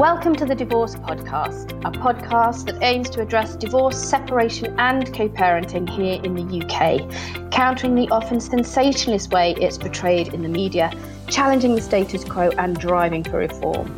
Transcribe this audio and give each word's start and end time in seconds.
Welcome 0.00 0.34
to 0.36 0.46
the 0.46 0.54
Divorce 0.54 0.96
Podcast, 0.96 1.72
a 1.84 1.90
podcast 1.90 2.64
that 2.64 2.82
aims 2.82 3.10
to 3.10 3.20
address 3.20 3.54
divorce, 3.54 4.02
separation, 4.02 4.74
and 4.80 5.04
co 5.14 5.28
parenting 5.28 5.86
here 5.86 6.18
in 6.24 6.34
the 6.34 6.64
UK, 6.64 7.50
countering 7.50 7.94
the 7.94 8.08
often 8.08 8.40
sensationalist 8.40 9.30
way 9.30 9.54
it's 9.60 9.76
portrayed 9.76 10.32
in 10.32 10.40
the 10.40 10.48
media, 10.48 10.90
challenging 11.28 11.74
the 11.74 11.82
status 11.82 12.24
quo, 12.24 12.48
and 12.56 12.78
driving 12.78 13.22
for 13.22 13.36
reform. 13.36 13.94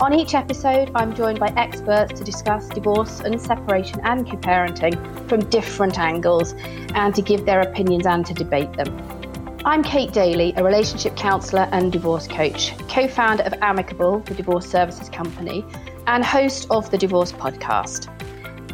On 0.00 0.14
each 0.14 0.32
episode, 0.32 0.90
I'm 0.94 1.14
joined 1.14 1.40
by 1.40 1.52
experts 1.58 2.18
to 2.18 2.24
discuss 2.24 2.66
divorce 2.70 3.20
and 3.20 3.38
separation 3.38 4.00
and 4.04 4.26
co 4.26 4.38
parenting 4.38 4.96
from 5.28 5.40
different 5.50 5.98
angles 5.98 6.54
and 6.94 7.14
to 7.14 7.20
give 7.20 7.44
their 7.44 7.60
opinions 7.60 8.06
and 8.06 8.24
to 8.24 8.32
debate 8.32 8.72
them. 8.72 9.17
I'm 9.64 9.82
Kate 9.82 10.12
Daly, 10.12 10.54
a 10.56 10.62
relationship 10.62 11.16
counsellor 11.16 11.68
and 11.72 11.90
divorce 11.90 12.28
coach, 12.28 12.78
co 12.88 13.08
founder 13.08 13.42
of 13.42 13.52
Amicable, 13.54 14.20
the 14.20 14.34
divorce 14.34 14.70
services 14.70 15.08
company, 15.08 15.64
and 16.06 16.24
host 16.24 16.68
of 16.70 16.88
the 16.92 16.96
Divorce 16.96 17.32
Podcast. 17.32 18.08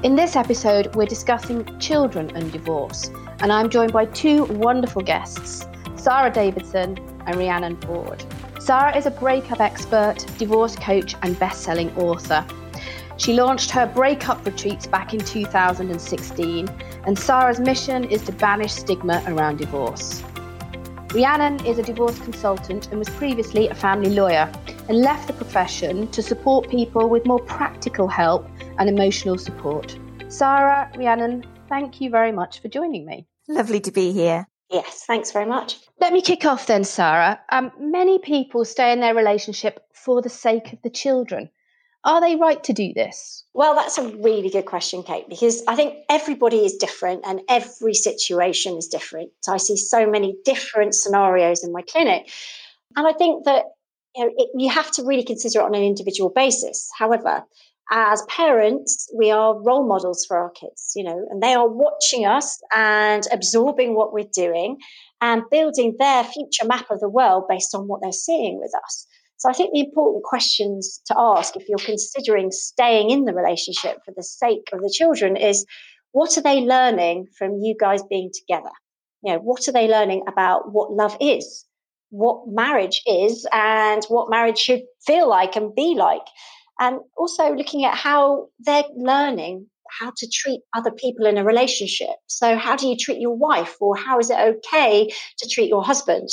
In 0.05 0.15
this 0.15 0.37
episode, 0.37 0.95
we're 0.95 1.07
discussing 1.07 1.79
children 1.79 2.31
and 2.37 2.53
divorce, 2.53 3.11
and 3.41 3.51
I'm 3.51 3.71
joined 3.71 3.95
by 3.95 4.05
two 4.05 4.45
wonderful 4.45 5.01
guests, 5.01 5.67
Sara 5.97 6.31
Davison 6.31 6.99
and 7.27 7.37
Rhiannon 7.37 7.81
Ford. 7.81 8.23
Sara 8.61 8.95
is 8.95 9.07
a 9.07 9.11
breakup 9.11 9.61
expert, 9.61 10.27
divorce 10.37 10.77
coach, 10.77 11.17
and 11.23 11.39
best 11.39 11.63
selling 11.63 11.97
author. 11.97 12.47
She 13.17 13.33
launched 13.33 13.71
her 13.71 13.87
breakup 13.87 14.45
retreats 14.45 14.87
back 14.87 15.15
in 15.15 15.21
2016, 15.21 16.69
and 17.07 17.19
Sara's 17.19 17.59
mission 17.59 18.05
is 18.05 18.21
to 18.25 18.33
banish 18.33 18.75
stigma 18.75 19.25
around 19.27 19.57
divorce. 19.57 20.23
Rhiannon 21.15 21.65
is 21.65 21.79
a 21.79 21.83
divorce 21.85 22.19
consultant 22.19 22.89
and 22.89 22.99
was 22.99 23.09
previously 23.11 23.69
a 23.69 23.75
family 23.77 24.11
lawyer 24.11 24.51
and 24.89 25.01
left 25.01 25.29
the 25.29 25.33
profession 25.33 26.09
to 26.09 26.21
support 26.21 26.69
people 26.69 27.09
with 27.09 27.25
more 27.25 27.39
practical 27.39 28.09
help 28.09 28.49
and 28.81 28.89
emotional 28.89 29.39
support. 29.39 29.97
Sara, 30.27 30.91
Rhiannon, 30.97 31.45
thank 31.69 32.01
you 32.01 32.11
very 32.11 32.33
much 32.33 32.61
for 32.61 32.67
joining 32.67 33.07
me. 33.07 33.29
Lovely 33.47 33.79
to 33.79 33.93
be 33.93 34.11
here. 34.11 34.49
Yes, 34.71 35.05
thanks 35.07 35.31
very 35.31 35.47
much. 35.47 35.79
Let 36.01 36.13
me 36.13 36.21
kick 36.21 36.45
off 36.45 36.67
then, 36.67 36.83
Sara. 36.83 37.39
Um, 37.51 37.71
many 37.79 38.19
people 38.19 38.65
stay 38.65 38.91
in 38.91 38.99
their 38.99 39.15
relationship 39.15 39.87
for 39.93 40.21
the 40.21 40.29
sake 40.29 40.73
of 40.73 40.83
the 40.83 40.91
children. 40.91 41.49
Are 42.05 42.21
they 42.21 42.37
right 42.37 42.63
to 42.65 42.73
do 42.75 42.93
this? 42.95 43.45
Well, 43.55 43.75
that's 43.75 43.97
a 43.97 44.09
really 44.09 44.51
good 44.51 44.67
question, 44.67 45.03
Kate, 45.03 45.29
because 45.29 45.63
I 45.67 45.75
think 45.75 45.95
everybody 46.11 46.65
is 46.65 46.77
different 46.77 47.23
and 47.25 47.41
every 47.49 47.95
situation 47.95 48.77
is 48.77 48.89
different. 48.89 49.31
I 49.49 49.57
see 49.57 49.77
so 49.77 50.07
many 50.09 50.37
different 50.45 50.95
scenarios 50.95 51.65
in 51.65 51.73
my 51.73 51.83
clinic. 51.83 52.31
And 52.95 53.07
I 53.07 53.13
think 53.13 53.47
that 53.47 53.65
you, 54.15 54.25
know, 54.25 54.33
it, 54.37 54.51
you 54.57 54.71
have 54.71 54.91
to 54.93 55.05
really 55.05 55.25
consider 55.25 55.61
it 55.61 55.65
on 55.65 55.75
an 55.75 55.83
individual 55.83 56.31
basis. 56.31 56.91
However, 56.99 57.45
as 57.91 58.23
parents, 58.29 59.11
we 59.17 59.31
are 59.31 59.61
role 59.61 59.87
models 59.87 60.25
for 60.27 60.37
our 60.37 60.51
kids, 60.51 60.93
you 60.97 61.05
know, 61.05 61.27
and 61.31 61.43
they 61.43 61.55
are 61.55 61.69
watching 61.69 62.27
us 62.27 62.61
and 62.75 63.25
absorbing 63.33 63.95
what 63.95 64.13
we're 64.13 64.29
doing 64.33 64.79
and 65.21 65.43
building 65.51 65.97
their 65.99 66.25
future 66.25 66.67
map 66.67 66.91
of 66.91 67.01
the 67.01 67.09
world 67.09 67.45
based 67.49 67.75
on 67.75 67.89
what 67.89 68.01
they're 68.03 68.13
seeing 68.13 68.59
with 68.59 68.73
us. 68.85 69.07
So 69.45 69.51
I 69.51 69.53
think 69.53 69.75
the 69.75 69.81
important 69.81 70.25
questions 70.25 71.03
to 71.05 71.15
ask 71.19 71.55
if 71.55 71.69
you're 71.69 71.77
considering 71.77 72.51
staying 72.51 73.11
in 73.11 73.27
the 73.27 73.35
relationship 73.35 73.99
for 74.03 74.15
the 74.17 74.23
sake 74.23 74.71
of 74.73 74.81
the 74.81 74.91
children 74.91 75.37
is 75.37 75.67
what 76.13 76.39
are 76.39 76.41
they 76.41 76.61
learning 76.61 77.27
from 77.37 77.59
you 77.61 77.77
guys 77.79 78.03
being 78.09 78.31
together? 78.33 78.71
You 79.23 79.35
know, 79.35 79.41
what 79.41 79.69
are 79.69 79.73
they 79.73 79.87
learning 79.87 80.23
about 80.27 80.73
what 80.73 80.93
love 80.93 81.19
is, 81.21 81.67
what 82.09 82.45
marriage 82.47 83.03
is, 83.07 83.47
and 83.53 84.03
what 84.09 84.31
marriage 84.31 84.57
should 84.57 84.85
feel 85.07 85.29
like 85.29 85.57
and 85.57 85.75
be 85.75 85.95
like? 85.95 86.27
And 86.81 87.01
also 87.15 87.53
looking 87.53 87.85
at 87.85 87.95
how 87.95 88.47
they're 88.61 88.85
learning 88.97 89.67
how 90.01 90.11
to 90.17 90.29
treat 90.33 90.61
other 90.75 90.91
people 90.91 91.27
in 91.27 91.37
a 91.37 91.45
relationship. 91.45 92.17
So, 92.29 92.57
how 92.57 92.77
do 92.77 92.89
you 92.89 92.97
treat 92.97 93.21
your 93.21 93.37
wife, 93.37 93.77
or 93.79 93.95
how 93.95 94.19
is 94.19 94.31
it 94.31 94.39
okay 94.39 95.11
to 95.39 95.49
treat 95.51 95.69
your 95.69 95.85
husband? 95.85 96.31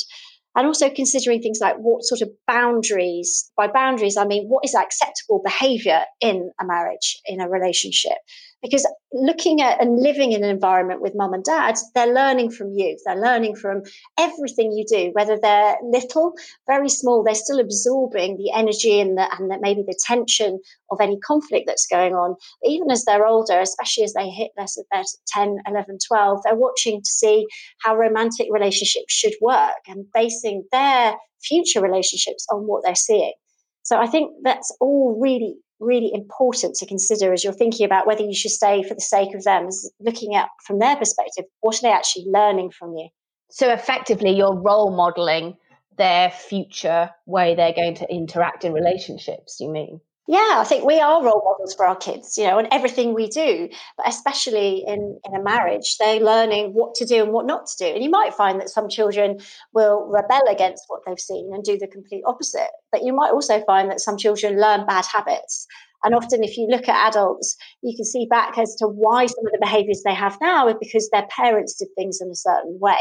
And 0.56 0.68
also 0.68 0.90
considering 0.90 1.42
things 1.42 1.60
like 1.62 1.78
what 1.78 2.04
sort 2.04 2.22
of 2.22 2.30
boundaries 2.48 3.52
by 3.56 3.68
boundaries 3.68 4.18
i 4.18 4.26
mean 4.26 4.48
what 4.48 4.64
is 4.66 4.76
acceptable 4.76 5.42
behavior 5.44 6.02
in 6.20 6.52
a 6.60 6.66
marriage 6.66 7.22
in 7.26 7.42
a 7.42 7.50
relationship 7.50 8.18
because 8.62 8.88
looking 9.14 9.62
at 9.62 9.82
and 9.82 10.02
living 10.02 10.32
in 10.32 10.44
an 10.44 10.50
environment 10.50 11.02
with 11.02 11.16
mum 11.16 11.34
and 11.34 11.44
dad, 11.44 11.76
they're 11.96 12.14
learning 12.14 12.52
from 12.52 12.74
you. 12.74 12.98
They're 13.06 13.20
learning 13.20 13.56
from 13.56 13.84
everything 14.20 14.72
you 14.72 14.86
do, 14.88 15.10
whether 15.14 15.38
they're 15.42 15.76
little, 15.84 16.34
very 16.68 16.90
small, 16.90 17.24
they're 17.24 17.36
still 17.36 17.60
absorbing 17.60 18.38
the 18.38 18.52
energy 18.54 19.00
and 19.00 19.18
the, 19.18 19.28
and 19.38 19.50
the, 19.50 19.58
maybe 19.60 19.84
the 19.86 20.00
tension 20.06 20.60
of 20.92 21.00
any 21.02 21.20
conflict 21.20 21.66
that's 21.68 21.88
going 21.88 22.14
on. 22.14 22.36
Even 22.64 22.92
as 22.92 23.04
they're 23.06 23.26
older, 23.26 23.60
especially 23.60 24.04
as 24.04 24.14
they 24.14 24.30
hit 24.30 24.52
of 24.58 24.86
their 24.92 25.04
10, 25.28 25.58
11, 25.68 25.98
12, 26.08 26.40
they're 26.44 26.56
watching 26.56 27.02
to 27.02 27.10
see 27.10 27.46
how 27.80 27.96
romantic 27.96 28.48
relationships 28.52 29.14
should 29.14 29.34
work 29.42 29.82
and 29.88 30.06
basing 30.14 30.64
their 30.72 31.16
future 31.44 31.82
relationships 31.82 32.46
on 32.52 32.68
what 32.68 32.84
they're 32.86 32.96
seeing. 32.96 33.34
So 33.84 33.98
I 33.98 34.08
think 34.08 34.32
that's 34.44 34.76
all 34.80 35.18
really 35.20 35.56
really 35.82 36.12
important 36.14 36.76
to 36.76 36.86
consider 36.86 37.34
as 37.34 37.44
you're 37.44 37.54
thinking 37.54 37.86
about 37.86 38.08
whether 38.08 38.24
you 38.24 38.36
should 38.36 38.52
stay 38.52 38.84
for 38.84 38.94
the 38.94 39.02
sake 39.02 39.36
of 39.36 39.44
them, 39.44 39.68
is 39.68 39.92
looking 40.00 40.36
at 40.36 40.48
from 40.66 40.80
their 40.80 40.96
perspective, 40.96 41.46
what 41.60 41.76
are 41.78 41.82
they 41.82 41.92
actually 41.92 42.26
learning 42.28 42.72
from 42.72 42.94
you? 42.96 43.10
So 43.50 43.72
effectively, 43.72 44.32
you're 44.32 44.56
role 44.56 44.96
modeling 44.96 45.58
their 45.98 46.30
future 46.30 47.10
way 47.26 47.56
they're 47.56 47.74
going 47.74 47.96
to 47.96 48.10
interact 48.10 48.64
in 48.64 48.74
relationships, 48.74 49.58
you 49.60 49.70
mean? 49.70 50.00
Yeah, 50.32 50.60
I 50.60 50.64
think 50.64 50.86
we 50.86 50.98
are 51.02 51.22
role 51.22 51.44
models 51.44 51.76
for 51.76 51.86
our 51.86 51.98
kids, 51.98 52.38
you 52.38 52.46
know, 52.46 52.58
and 52.58 52.70
everything 52.72 53.14
we 53.14 53.28
do, 53.28 53.68
but 53.98 54.08
especially 54.08 54.82
in, 54.88 55.20
in 55.26 55.36
a 55.36 55.44
marriage, 55.44 55.98
they're 55.98 56.22
learning 56.22 56.72
what 56.72 56.96
to 56.96 57.06
do 57.06 57.22
and 57.22 57.34
what 57.34 57.46
not 57.46 57.66
to 57.66 57.86
do. 57.86 57.94
And 57.94 58.02
you 58.02 58.10
might 58.10 58.34
find 58.34 58.58
that 58.62 58.70
some 58.70 58.88
children 58.88 59.40
will 59.74 60.08
rebel 60.08 60.44
against 60.50 60.86
what 60.88 61.02
they've 61.06 61.20
seen 61.20 61.52
and 61.54 61.66
do 61.66 61.78
the 61.78 61.86
complete 61.86 62.24
opposite. 62.26 62.70
But 62.94 63.04
you 63.04 63.12
might 63.12 63.34
also 63.34 63.62
find 63.66 63.92
that 63.92 64.00
some 64.00 64.16
children 64.16 64.58
learn 64.58 64.86
bad 64.86 65.06
habits. 65.06 65.68
And 66.06 66.16
often, 66.16 66.46
if 66.46 66.56
you 66.56 66.66
look 66.72 66.88
at 66.88 67.10
adults, 67.10 67.58
you 67.84 67.94
can 67.94 68.06
see 68.06 68.26
back 68.30 68.58
as 68.58 68.74
to 68.76 68.88
why 68.88 69.26
some 69.26 69.46
of 69.46 69.52
the 69.52 69.60
behaviors 69.62 70.02
they 70.06 70.14
have 70.14 70.38
now 70.42 70.70
is 70.70 70.76
because 70.80 71.10
their 71.10 71.28
parents 71.30 71.76
did 71.76 71.90
things 71.98 72.20
in 72.22 72.30
a 72.30 72.36
certain 72.36 72.80
way. 72.80 72.98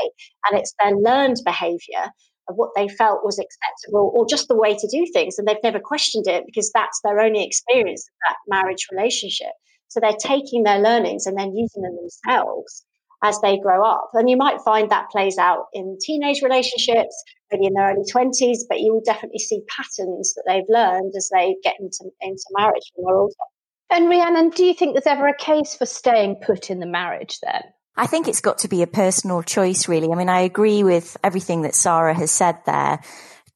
And 0.50 0.58
it's 0.58 0.74
their 0.80 0.96
learned 0.96 1.36
behavior 1.44 2.10
what 2.56 2.70
they 2.76 2.88
felt 2.88 3.24
was 3.24 3.38
acceptable 3.38 4.12
or 4.14 4.26
just 4.26 4.48
the 4.48 4.56
way 4.56 4.74
to 4.74 4.88
do 4.88 5.06
things. 5.12 5.38
And 5.38 5.46
they've 5.46 5.56
never 5.62 5.80
questioned 5.80 6.26
it 6.26 6.44
because 6.46 6.70
that's 6.72 7.00
their 7.02 7.20
only 7.20 7.44
experience 7.44 8.06
of 8.08 8.14
that 8.28 8.36
marriage 8.56 8.86
relationship. 8.90 9.52
So 9.88 10.00
they're 10.00 10.12
taking 10.12 10.62
their 10.62 10.78
learnings 10.78 11.26
and 11.26 11.38
then 11.38 11.56
using 11.56 11.82
them 11.82 11.96
themselves 11.96 12.84
as 13.22 13.40
they 13.40 13.58
grow 13.58 13.84
up. 13.84 14.10
And 14.14 14.30
you 14.30 14.36
might 14.36 14.60
find 14.62 14.90
that 14.90 15.10
plays 15.10 15.36
out 15.36 15.66
in 15.74 15.98
teenage 16.00 16.42
relationships, 16.42 17.14
maybe 17.50 17.66
in 17.66 17.74
their 17.74 17.90
early 17.90 18.04
20s, 18.10 18.60
but 18.68 18.80
you 18.80 18.94
will 18.94 19.02
definitely 19.04 19.40
see 19.40 19.60
patterns 19.68 20.32
that 20.34 20.44
they've 20.46 20.64
learned 20.68 21.12
as 21.16 21.28
they 21.32 21.56
get 21.62 21.74
into, 21.80 22.10
into 22.20 22.44
marriage 22.56 22.90
when 22.94 23.06
they're 23.06 23.20
older. 23.20 23.34
And 23.90 24.08
Rhiannon, 24.08 24.50
do 24.50 24.64
you 24.64 24.72
think 24.72 24.94
there's 24.94 25.06
ever 25.06 25.26
a 25.26 25.36
case 25.36 25.74
for 25.74 25.86
staying 25.86 26.36
put 26.36 26.70
in 26.70 26.78
the 26.78 26.86
marriage 26.86 27.38
then? 27.42 27.62
I 27.96 28.06
think 28.06 28.28
it's 28.28 28.40
got 28.40 28.58
to 28.58 28.68
be 28.68 28.82
a 28.82 28.86
personal 28.86 29.42
choice, 29.42 29.88
really. 29.88 30.10
I 30.10 30.16
mean, 30.16 30.28
I 30.28 30.40
agree 30.40 30.82
with 30.82 31.16
everything 31.22 31.62
that 31.62 31.74
Sara 31.74 32.14
has 32.14 32.30
said 32.30 32.58
there. 32.64 33.00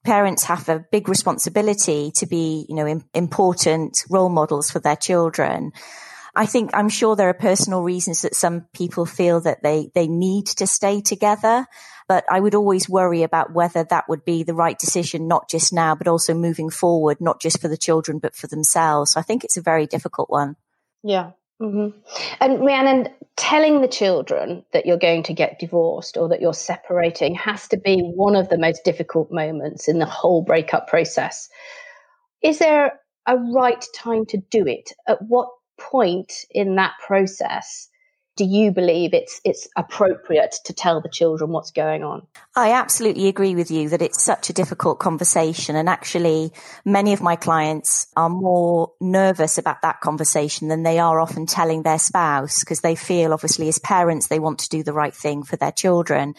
Parents 0.04 0.44
have 0.44 0.68
a 0.68 0.84
big 0.92 1.08
responsibility 1.08 2.10
to 2.16 2.26
be, 2.26 2.66
you 2.68 2.74
know, 2.74 3.00
important 3.14 4.04
role 4.10 4.28
models 4.28 4.70
for 4.70 4.80
their 4.80 4.96
children. 4.96 5.72
I 6.36 6.46
think 6.46 6.70
I'm 6.74 6.88
sure 6.88 7.16
there 7.16 7.28
are 7.28 7.34
personal 7.34 7.82
reasons 7.82 8.22
that 8.22 8.34
some 8.34 8.66
people 8.74 9.06
feel 9.06 9.40
that 9.42 9.62
they, 9.62 9.90
they 9.94 10.08
need 10.08 10.46
to 10.46 10.66
stay 10.66 11.00
together. 11.00 11.66
But 12.06 12.24
I 12.30 12.40
would 12.40 12.54
always 12.54 12.88
worry 12.88 13.22
about 13.22 13.54
whether 13.54 13.82
that 13.84 14.08
would 14.10 14.26
be 14.26 14.42
the 14.42 14.52
right 14.52 14.78
decision, 14.78 15.26
not 15.26 15.48
just 15.48 15.72
now, 15.72 15.94
but 15.94 16.08
also 16.08 16.34
moving 16.34 16.68
forward, 16.68 17.18
not 17.18 17.40
just 17.40 17.62
for 17.62 17.68
the 17.68 17.78
children, 17.78 18.18
but 18.18 18.36
for 18.36 18.46
themselves. 18.46 19.12
So 19.12 19.20
I 19.20 19.22
think 19.22 19.42
it's 19.42 19.56
a 19.56 19.62
very 19.62 19.86
difficult 19.86 20.28
one. 20.28 20.56
Yeah. 21.02 21.30
Mm-hmm. 21.62 21.98
And 22.40 22.60
Rhiannon, 22.60 23.08
telling 23.36 23.80
the 23.80 23.88
children 23.88 24.64
that 24.72 24.86
you're 24.86 24.96
going 24.96 25.22
to 25.24 25.32
get 25.32 25.58
divorced 25.58 26.16
or 26.16 26.28
that 26.28 26.40
you're 26.40 26.52
separating 26.52 27.34
has 27.34 27.68
to 27.68 27.76
be 27.76 28.00
one 28.00 28.36
of 28.36 28.48
the 28.48 28.58
most 28.58 28.84
difficult 28.84 29.30
moments 29.30 29.88
in 29.88 29.98
the 29.98 30.06
whole 30.06 30.42
breakup 30.42 30.88
process. 30.88 31.48
Is 32.42 32.58
there 32.58 32.98
a 33.26 33.36
right 33.36 33.84
time 33.94 34.26
to 34.26 34.38
do 34.50 34.66
it? 34.66 34.90
At 35.06 35.22
what 35.22 35.48
point 35.78 36.32
in 36.50 36.76
that 36.76 36.92
process 37.04 37.88
do 38.36 38.44
you 38.44 38.72
believe 38.72 39.14
it's 39.14 39.40
it's 39.44 39.68
appropriate 39.76 40.56
to 40.64 40.72
tell 40.72 41.00
the 41.00 41.08
children 41.08 41.50
what's 41.50 41.70
going 41.70 42.02
on? 42.02 42.26
I 42.56 42.72
absolutely 42.72 43.28
agree 43.28 43.54
with 43.54 43.70
you 43.70 43.88
that 43.90 44.02
it's 44.02 44.22
such 44.22 44.50
a 44.50 44.52
difficult 44.52 44.98
conversation 44.98 45.76
and 45.76 45.88
actually 45.88 46.52
many 46.84 47.12
of 47.12 47.22
my 47.22 47.36
clients 47.36 48.08
are 48.16 48.28
more 48.28 48.92
nervous 49.00 49.58
about 49.58 49.82
that 49.82 50.00
conversation 50.00 50.68
than 50.68 50.82
they 50.82 50.98
are 50.98 51.20
often 51.20 51.46
telling 51.46 51.82
their 51.82 51.98
spouse 51.98 52.60
because 52.60 52.80
they 52.80 52.96
feel 52.96 53.32
obviously 53.32 53.68
as 53.68 53.78
parents 53.78 54.26
they 54.26 54.40
want 54.40 54.58
to 54.60 54.68
do 54.68 54.82
the 54.82 54.92
right 54.92 55.14
thing 55.14 55.44
for 55.44 55.56
their 55.56 55.72
children. 55.72 56.34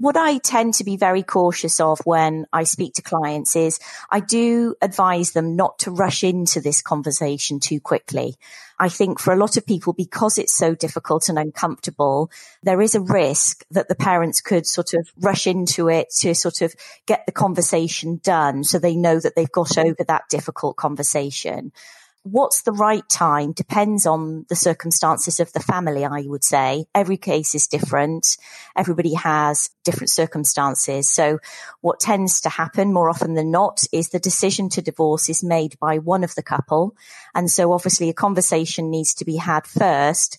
What 0.00 0.16
I 0.16 0.38
tend 0.38 0.74
to 0.74 0.84
be 0.84 0.96
very 0.96 1.22
cautious 1.22 1.78
of 1.78 2.00
when 2.04 2.46
I 2.54 2.64
speak 2.64 2.94
to 2.94 3.02
clients 3.02 3.54
is 3.54 3.78
I 4.10 4.20
do 4.20 4.74
advise 4.80 5.32
them 5.32 5.56
not 5.56 5.78
to 5.80 5.90
rush 5.90 6.24
into 6.24 6.62
this 6.62 6.80
conversation 6.80 7.60
too 7.60 7.80
quickly. 7.80 8.36
I 8.78 8.88
think 8.88 9.20
for 9.20 9.30
a 9.34 9.36
lot 9.36 9.58
of 9.58 9.66
people, 9.66 9.92
because 9.92 10.38
it's 10.38 10.56
so 10.56 10.74
difficult 10.74 11.28
and 11.28 11.38
uncomfortable, 11.38 12.30
there 12.62 12.80
is 12.80 12.94
a 12.94 13.00
risk 13.02 13.62
that 13.70 13.88
the 13.88 13.94
parents 13.94 14.40
could 14.40 14.66
sort 14.66 14.94
of 14.94 15.06
rush 15.18 15.46
into 15.46 15.90
it 15.90 16.08
to 16.20 16.34
sort 16.34 16.62
of 16.62 16.74
get 17.04 17.26
the 17.26 17.32
conversation 17.32 18.20
done 18.22 18.64
so 18.64 18.78
they 18.78 18.96
know 18.96 19.20
that 19.20 19.36
they've 19.36 19.52
got 19.52 19.76
over 19.76 20.02
that 20.04 20.30
difficult 20.30 20.76
conversation 20.76 21.72
what's 22.22 22.62
the 22.62 22.72
right 22.72 23.08
time 23.08 23.52
depends 23.52 24.04
on 24.04 24.44
the 24.48 24.56
circumstances 24.56 25.40
of 25.40 25.52
the 25.52 25.60
family, 25.60 26.04
I 26.04 26.22
would 26.26 26.44
say. 26.44 26.84
Every 26.94 27.16
case 27.16 27.54
is 27.54 27.66
different. 27.66 28.36
Everybody 28.76 29.14
has 29.14 29.70
different 29.84 30.10
circumstances. 30.10 31.08
So 31.08 31.38
what 31.80 32.00
tends 32.00 32.40
to 32.42 32.48
happen 32.50 32.92
more 32.92 33.08
often 33.08 33.34
than 33.34 33.50
not 33.50 33.82
is 33.92 34.10
the 34.10 34.18
decision 34.18 34.68
to 34.70 34.82
divorce 34.82 35.28
is 35.28 35.42
made 35.42 35.78
by 35.78 35.98
one 35.98 36.22
of 36.22 36.34
the 36.34 36.42
couple. 36.42 36.94
And 37.34 37.50
so 37.50 37.72
obviously 37.72 38.10
a 38.10 38.14
conversation 38.14 38.90
needs 38.90 39.14
to 39.14 39.24
be 39.24 39.36
had 39.36 39.66
first 39.66 40.38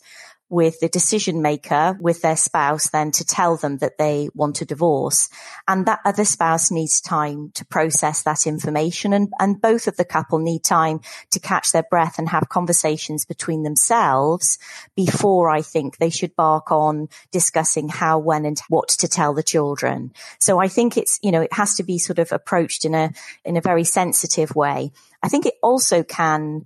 with 0.51 0.81
the 0.81 0.89
decision 0.89 1.41
maker, 1.41 1.97
with 2.01 2.21
their 2.21 2.35
spouse, 2.35 2.89
then 2.89 3.09
to 3.09 3.25
tell 3.25 3.55
them 3.55 3.77
that 3.77 3.97
they 3.97 4.29
want 4.35 4.59
a 4.59 4.65
divorce. 4.65 5.29
And 5.65 5.85
that 5.85 6.01
other 6.03 6.25
spouse 6.25 6.69
needs 6.69 6.99
time 6.99 7.51
to 7.55 7.63
process 7.63 8.23
that 8.23 8.45
information. 8.45 9.13
And, 9.13 9.31
and 9.39 9.61
both 9.61 9.87
of 9.87 9.95
the 9.95 10.03
couple 10.03 10.39
need 10.39 10.65
time 10.65 10.99
to 11.29 11.39
catch 11.39 11.71
their 11.71 11.83
breath 11.89 12.19
and 12.19 12.27
have 12.27 12.49
conversations 12.49 13.23
between 13.23 13.63
themselves 13.63 14.59
before 14.93 15.49
I 15.49 15.61
think 15.61 15.97
they 15.97 16.09
should 16.09 16.35
bark 16.35 16.69
on 16.69 17.07
discussing 17.31 17.87
how, 17.87 18.19
when 18.19 18.45
and 18.45 18.59
what 18.67 18.89
to 18.89 19.07
tell 19.07 19.33
the 19.33 19.43
children. 19.43 20.11
So 20.39 20.59
I 20.59 20.67
think 20.67 20.97
it's, 20.97 21.17
you 21.23 21.31
know, 21.31 21.41
it 21.41 21.53
has 21.53 21.75
to 21.75 21.83
be 21.83 21.97
sort 21.97 22.19
of 22.19 22.33
approached 22.33 22.83
in 22.83 22.93
a, 22.93 23.13
in 23.45 23.55
a 23.55 23.61
very 23.61 23.85
sensitive 23.85 24.53
way. 24.53 24.91
I 25.23 25.29
think 25.29 25.45
it 25.45 25.55
also 25.63 26.03
can, 26.03 26.65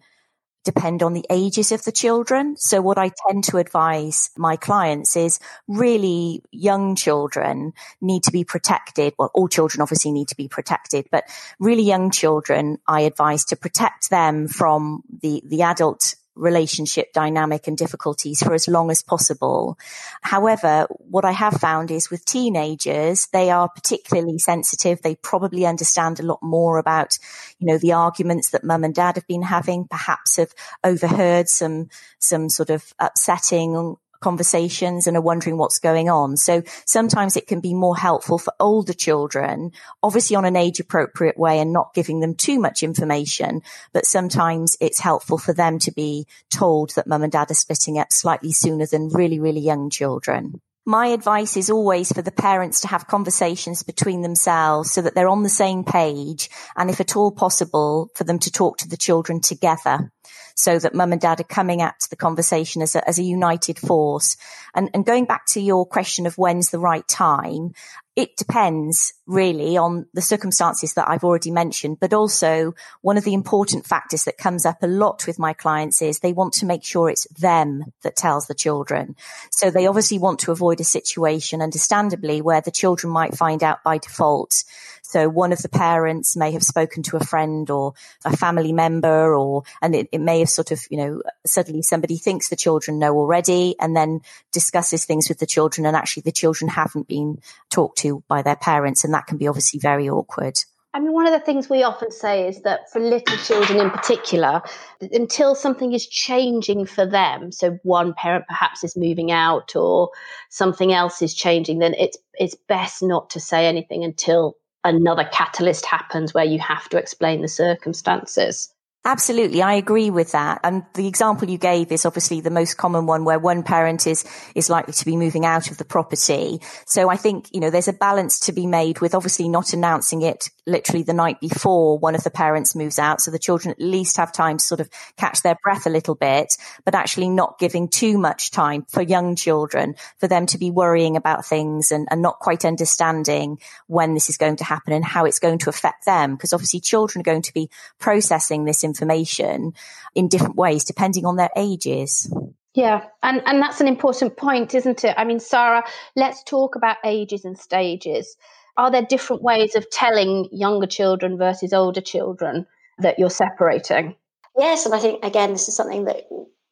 depend 0.65 1.01
on 1.01 1.13
the 1.13 1.25
ages 1.29 1.71
of 1.71 1.83
the 1.83 1.91
children. 1.91 2.57
So 2.57 2.81
what 2.81 2.97
I 2.97 3.11
tend 3.27 3.45
to 3.45 3.57
advise 3.57 4.31
my 4.35 4.57
clients 4.57 5.15
is 5.15 5.39
really 5.67 6.41
young 6.51 6.95
children 6.95 7.73
need 8.01 8.23
to 8.23 8.31
be 8.31 8.43
protected. 8.43 9.13
Well, 9.17 9.31
all 9.33 9.47
children 9.47 9.81
obviously 9.81 10.11
need 10.11 10.27
to 10.29 10.35
be 10.35 10.49
protected, 10.49 11.07
but 11.11 11.23
really 11.59 11.83
young 11.83 12.11
children, 12.11 12.79
I 12.87 13.01
advise 13.01 13.45
to 13.45 13.55
protect 13.55 14.09
them 14.09 14.47
from 14.47 15.03
the, 15.21 15.41
the 15.45 15.61
adult 15.61 16.15
relationship 16.35 17.13
dynamic 17.13 17.67
and 17.67 17.77
difficulties 17.77 18.41
for 18.41 18.53
as 18.53 18.67
long 18.67 18.91
as 18.91 19.01
possible. 19.01 19.77
However, 20.21 20.87
what 20.99 21.25
I 21.25 21.31
have 21.31 21.53
found 21.55 21.91
is 21.91 22.09
with 22.09 22.25
teenagers, 22.25 23.27
they 23.31 23.49
are 23.49 23.69
particularly 23.69 24.37
sensitive. 24.37 25.01
They 25.01 25.15
probably 25.15 25.65
understand 25.65 26.19
a 26.19 26.23
lot 26.23 26.39
more 26.41 26.77
about, 26.77 27.17
you 27.59 27.67
know, 27.67 27.77
the 27.77 27.93
arguments 27.93 28.51
that 28.51 28.63
mum 28.63 28.83
and 28.83 28.93
dad 28.93 29.15
have 29.15 29.27
been 29.27 29.43
having, 29.43 29.87
perhaps 29.87 30.37
have 30.37 30.53
overheard 30.83 31.49
some, 31.49 31.89
some 32.19 32.49
sort 32.49 32.69
of 32.69 32.93
upsetting 32.99 33.95
conversations 34.25 35.05
and 35.05 35.15
are 35.15 35.21
wondering 35.21 35.55
what's 35.55 35.77
going 35.77 36.09
on. 36.09 36.35
So 36.35 36.63
sometimes 36.87 37.37
it 37.37 37.45
can 37.45 37.59
be 37.59 37.75
more 37.75 37.95
helpful 37.95 38.39
for 38.39 38.51
older 38.59 38.91
children, 38.91 39.71
obviously 40.01 40.35
on 40.35 40.45
an 40.45 40.55
age 40.55 40.79
appropriate 40.79 41.37
way 41.37 41.59
and 41.59 41.71
not 41.71 41.93
giving 41.93 42.21
them 42.21 42.33
too 42.33 42.59
much 42.59 42.81
information. 42.81 43.61
But 43.93 44.07
sometimes 44.07 44.77
it's 44.81 44.99
helpful 44.99 45.37
for 45.37 45.53
them 45.53 45.77
to 45.79 45.91
be 45.91 46.25
told 46.49 46.95
that 46.95 47.05
mum 47.05 47.21
and 47.21 47.31
dad 47.31 47.51
are 47.51 47.53
splitting 47.53 47.99
up 47.99 48.07
slightly 48.09 48.51
sooner 48.51 48.87
than 48.87 49.09
really, 49.09 49.39
really 49.39 49.61
young 49.61 49.91
children. 49.91 50.59
My 50.87 51.07
advice 51.07 51.55
is 51.55 51.69
always 51.69 52.11
for 52.11 52.23
the 52.23 52.31
parents 52.31 52.81
to 52.81 52.87
have 52.87 53.07
conversations 53.07 53.83
between 53.83 54.21
themselves 54.21 54.91
so 54.91 55.03
that 55.03 55.13
they're 55.13 55.29
on 55.29 55.43
the 55.43 55.49
same 55.49 55.83
page. 55.83 56.49
And 56.75 56.89
if 56.89 56.99
at 56.99 57.15
all 57.15 57.31
possible, 57.31 58.09
for 58.15 58.23
them 58.23 58.39
to 58.39 58.51
talk 58.51 58.79
to 58.79 58.87
the 58.87 58.97
children 58.97 59.39
together 59.39 60.11
so 60.55 60.79
that 60.79 60.95
mum 60.95 61.11
and 61.11 61.21
dad 61.21 61.39
are 61.39 61.43
coming 61.43 61.81
at 61.81 62.07
the 62.09 62.15
conversation 62.15 62.81
as 62.81 62.95
a, 62.95 63.07
as 63.07 63.19
a 63.19 63.23
united 63.23 63.77
force. 63.77 64.37
And, 64.73 64.89
and 64.93 65.05
going 65.05 65.25
back 65.25 65.45
to 65.47 65.61
your 65.61 65.85
question 65.85 66.25
of 66.25 66.37
when's 66.37 66.69
the 66.69 66.79
right 66.79 67.07
time, 67.07 67.73
it 68.15 68.37
depends 68.37 69.13
really 69.27 69.77
on 69.77 70.05
the 70.13 70.21
circumstances 70.21 70.93
that 70.93 71.09
I've 71.09 71.23
already 71.23 71.51
mentioned, 71.51 71.99
but 71.99 72.13
also 72.13 72.73
one 73.01 73.17
of 73.17 73.23
the 73.23 73.33
important 73.33 73.85
factors 73.85 74.23
that 74.25 74.37
comes 74.37 74.65
up 74.65 74.83
a 74.83 74.87
lot 74.87 75.25
with 75.25 75.39
my 75.39 75.53
clients 75.53 76.01
is 76.01 76.19
they 76.19 76.33
want 76.33 76.53
to 76.55 76.65
make 76.65 76.83
sure 76.83 77.09
it's 77.09 77.27
them 77.39 77.85
that 78.03 78.15
tells 78.15 78.47
the 78.47 78.53
children. 78.53 79.15
So 79.51 79.71
they 79.71 79.87
obviously 79.87 80.19
want 80.19 80.39
to 80.39 80.51
avoid 80.51 80.79
a 80.79 80.83
situation, 80.83 81.61
understandably, 81.61 82.41
where 82.41 82.61
the 82.61 82.71
children 82.71 83.11
might 83.11 83.35
find 83.35 83.63
out 83.63 83.83
by 83.83 83.97
default 83.97 84.63
so 85.07 85.29
one 85.29 85.53
of 85.53 85.61
the 85.61 85.69
parents 85.69 86.35
may 86.35 86.51
have 86.51 86.63
spoken 86.63 87.03
to 87.03 87.17
a 87.17 87.23
friend 87.23 87.69
or 87.69 87.93
a 88.25 88.35
family 88.35 88.73
member 88.73 89.35
or, 89.35 89.63
and 89.81 89.95
it, 89.95 90.09
it 90.11 90.19
may 90.19 90.39
have 90.39 90.49
sort 90.49 90.71
of, 90.71 90.81
you 90.89 90.97
know, 90.97 91.21
suddenly 91.45 91.83
somebody 91.83 92.17
thinks 92.17 92.49
the 92.49 92.55
children 92.55 92.97
know 92.97 93.15
already 93.15 93.75
and 93.79 93.95
then 93.95 94.21
discusses 94.51 95.05
things 95.05 95.29
with 95.29 95.37
the 95.37 95.45
children 95.45 95.85
and 95.85 95.95
actually 95.95 96.23
the 96.23 96.31
children 96.31 96.69
haven't 96.69 97.07
been 97.07 97.37
talked 97.69 97.99
to 97.99 98.23
by 98.27 98.41
their 98.41 98.55
parents. 98.55 99.03
And 99.03 99.13
that 99.15 99.27
can 99.27 99.37
be 99.37 99.47
obviously 99.47 99.79
very 99.79 100.09
awkward. 100.09 100.55
I 100.93 100.99
mean, 100.99 101.11
one 101.11 101.27
of 101.27 101.33
the 101.33 101.45
things 101.45 101.69
we 101.69 101.83
often 101.83 102.09
say 102.09 102.47
is 102.47 102.61
that 102.61 102.89
for 102.91 103.01
little 103.01 103.37
children 103.39 103.81
in 103.81 103.89
particular, 103.89 104.61
until 105.01 105.53
something 105.53 105.91
is 105.91 106.07
changing 106.07 106.85
for 106.85 107.05
them, 107.05 107.51
so 107.51 107.77
one 107.83 108.13
parent 108.13 108.45
perhaps 108.47 108.81
is 108.81 108.95
moving 108.95 109.29
out 109.29 109.75
or 109.75 110.09
something 110.49 110.93
else 110.93 111.21
is 111.21 111.33
changing, 111.33 111.79
then 111.79 111.95
it's 111.95 112.17
it's 112.35 112.55
best 112.69 113.03
not 113.03 113.29
to 113.31 113.41
say 113.41 113.67
anything 113.67 114.05
until 114.05 114.55
another 114.85 115.27
catalyst 115.33 115.85
happens 115.85 116.33
where 116.33 116.45
you 116.45 116.59
have 116.59 116.87
to 116.89 116.97
explain 116.97 117.41
the 117.41 117.49
circumstances. 117.49 118.73
Absolutely. 119.07 119.61
I 119.61 119.73
agree 119.73 120.09
with 120.09 120.31
that. 120.31 120.61
And 120.63 120.83
the 120.95 121.05
example 121.07 121.47
you 121.47 121.59
gave 121.59 121.91
is 121.91 122.07
obviously 122.07 122.41
the 122.41 122.49
most 122.49 122.75
common 122.75 123.05
one 123.05 123.23
where 123.23 123.37
one 123.37 123.61
parent 123.61 124.07
is, 124.07 124.25
is 124.55 124.67
likely 124.67 124.93
to 124.93 125.05
be 125.05 125.15
moving 125.15 125.45
out 125.45 125.69
of 125.69 125.77
the 125.77 125.85
property. 125.85 126.59
So 126.87 127.07
I 127.07 127.15
think, 127.15 127.49
you 127.53 127.59
know, 127.59 127.69
there's 127.69 127.87
a 127.87 127.93
balance 127.93 128.39
to 128.41 128.51
be 128.51 128.65
made 128.65 129.01
with 129.01 129.13
obviously 129.13 129.47
not 129.47 129.73
announcing 129.73 130.23
it 130.23 130.49
literally 130.65 131.03
the 131.03 131.13
night 131.13 131.39
before 131.39 131.99
one 131.99 132.15
of 132.15 132.23
the 132.23 132.31
parents 132.31 132.75
moves 132.75 132.97
out. 132.97 133.21
So 133.21 133.29
the 133.29 133.37
children 133.37 133.71
at 133.71 133.79
least 133.79 134.17
have 134.17 134.33
time 134.33 134.57
to 134.57 134.65
sort 134.65 134.81
of 134.81 134.89
catch 135.17 135.43
their 135.43 135.57
breath 135.61 135.85
a 135.85 135.91
little 135.91 136.15
bit, 136.15 136.57
but 136.83 136.95
actually 136.95 137.29
not 137.29 137.59
giving 137.59 137.87
too 137.87 138.17
much 138.17 138.49
time 138.49 138.87
for 138.89 139.03
young 139.03 139.35
children 139.35 139.93
for 140.17 140.27
them 140.27 140.47
to 140.47 140.57
be 140.57 140.71
worrying 140.71 141.15
about 141.15 141.45
things 141.45 141.91
and, 141.91 142.07
and 142.09 142.23
not 142.23 142.39
quite 142.39 142.65
understanding 142.65 143.59
when 143.85 144.15
this 144.15 144.31
is 144.31 144.37
going 144.37 144.55
to 144.55 144.63
happen 144.63 144.93
and 144.93 145.05
how 145.05 145.25
it's 145.25 145.37
going 145.37 145.59
to 145.59 145.69
affect 145.69 146.07
them. 146.07 146.35
Because 146.35 146.53
obviously 146.53 146.79
children 146.79 147.21
are 147.21 147.23
going 147.31 147.43
to 147.43 147.53
be 147.53 147.69
processing 147.99 148.65
this 148.65 148.83
information 148.83 148.94
information 148.95 149.73
in 150.15 150.29
different 150.29 150.55
ways 150.55 150.83
depending 150.83 151.25
on 151.25 151.35
their 151.35 151.49
ages. 151.55 152.33
Yeah, 152.73 153.05
and, 153.23 153.41
and 153.45 153.61
that's 153.61 153.81
an 153.81 153.87
important 153.87 154.37
point, 154.37 154.73
isn't 154.73 155.03
it? 155.03 155.13
I 155.17 155.23
mean, 155.23 155.39
Sara, 155.39 155.83
let's 156.15 156.43
talk 156.43 156.75
about 156.75 156.97
ages 157.05 157.45
and 157.45 157.57
stages. 157.57 158.35
Are 158.77 158.91
there 158.91 159.01
different 159.01 159.41
ways 159.41 159.75
of 159.75 159.89
telling 159.89 160.49
younger 160.51 160.87
children 160.87 161.37
versus 161.37 161.71
older 161.71 162.01
children 162.01 162.65
that 162.99 163.17
you're 163.17 163.29
separating? 163.29 164.15
Yes, 164.57 164.85
and 164.85 164.93
I 164.93 164.99
think, 164.99 165.23
again, 165.23 165.51
this 165.53 165.69
is 165.69 165.75
something 165.75 166.05
that 166.05 166.27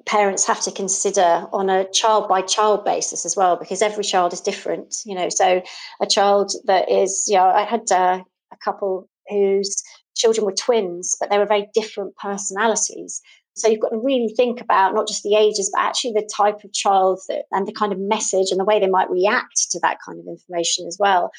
parents 0.06 0.46
have 0.46 0.62
to 0.62 0.72
consider 0.72 1.48
on 1.53 1.70
a 1.70 1.89
child 1.92 2.27
by 2.27 2.42
child 2.42 2.84
basis 2.84 3.25
as 3.25 3.38
well, 3.38 3.56
because 3.56 3.82
every 3.82 4.03
child 4.03 4.34
is 4.34 4.42
different, 4.42 4.96
you 5.06 5.15
know. 5.15 5.30
So, 5.30 5.62
a 6.01 6.06
child 6.06 6.51
that 6.65 6.92
is, 6.92 7.25
you 7.27 7.38
know, 7.38 7.46
I 7.46 7.63
had 7.63 7.89
uh, 7.92 8.22
a 8.51 8.58
couple 8.63 9.10
whose 9.30 9.82
children 10.15 10.46
were 10.46 10.53
twins, 10.53 11.15
but 11.20 11.29
they 11.29 11.38
were 11.38 11.46
very 11.46 11.67
different 11.74 12.15
personalities. 12.17 13.22
So 13.55 13.67
you've 13.67 13.82
got 13.82 13.89
to 13.89 13.98
really 13.98 14.34
think 14.36 14.62
about 14.62 14.96
not 14.96 15.08
just 15.08 15.24
the 15.24 15.36
ages, 15.36 15.70
but 15.74 15.82
actually 15.82 16.13
the 16.13 16.29
type 16.36 16.63
of 16.63 16.74
child 16.74 17.20
that, 17.29 17.43
and 17.51 17.67
the 17.67 17.74
kind 17.74 17.93
of 17.93 18.00
message 18.00 18.48
and 18.50 18.60
the 18.60 18.65
way 18.65 18.79
they 18.79 18.88
might 18.88 19.12
react 19.12 19.72
to 19.72 19.79
that 19.82 19.98
kind 20.05 20.20
of 20.20 20.25
information 20.27 20.88
as 20.88 20.98
well. 21.00 21.32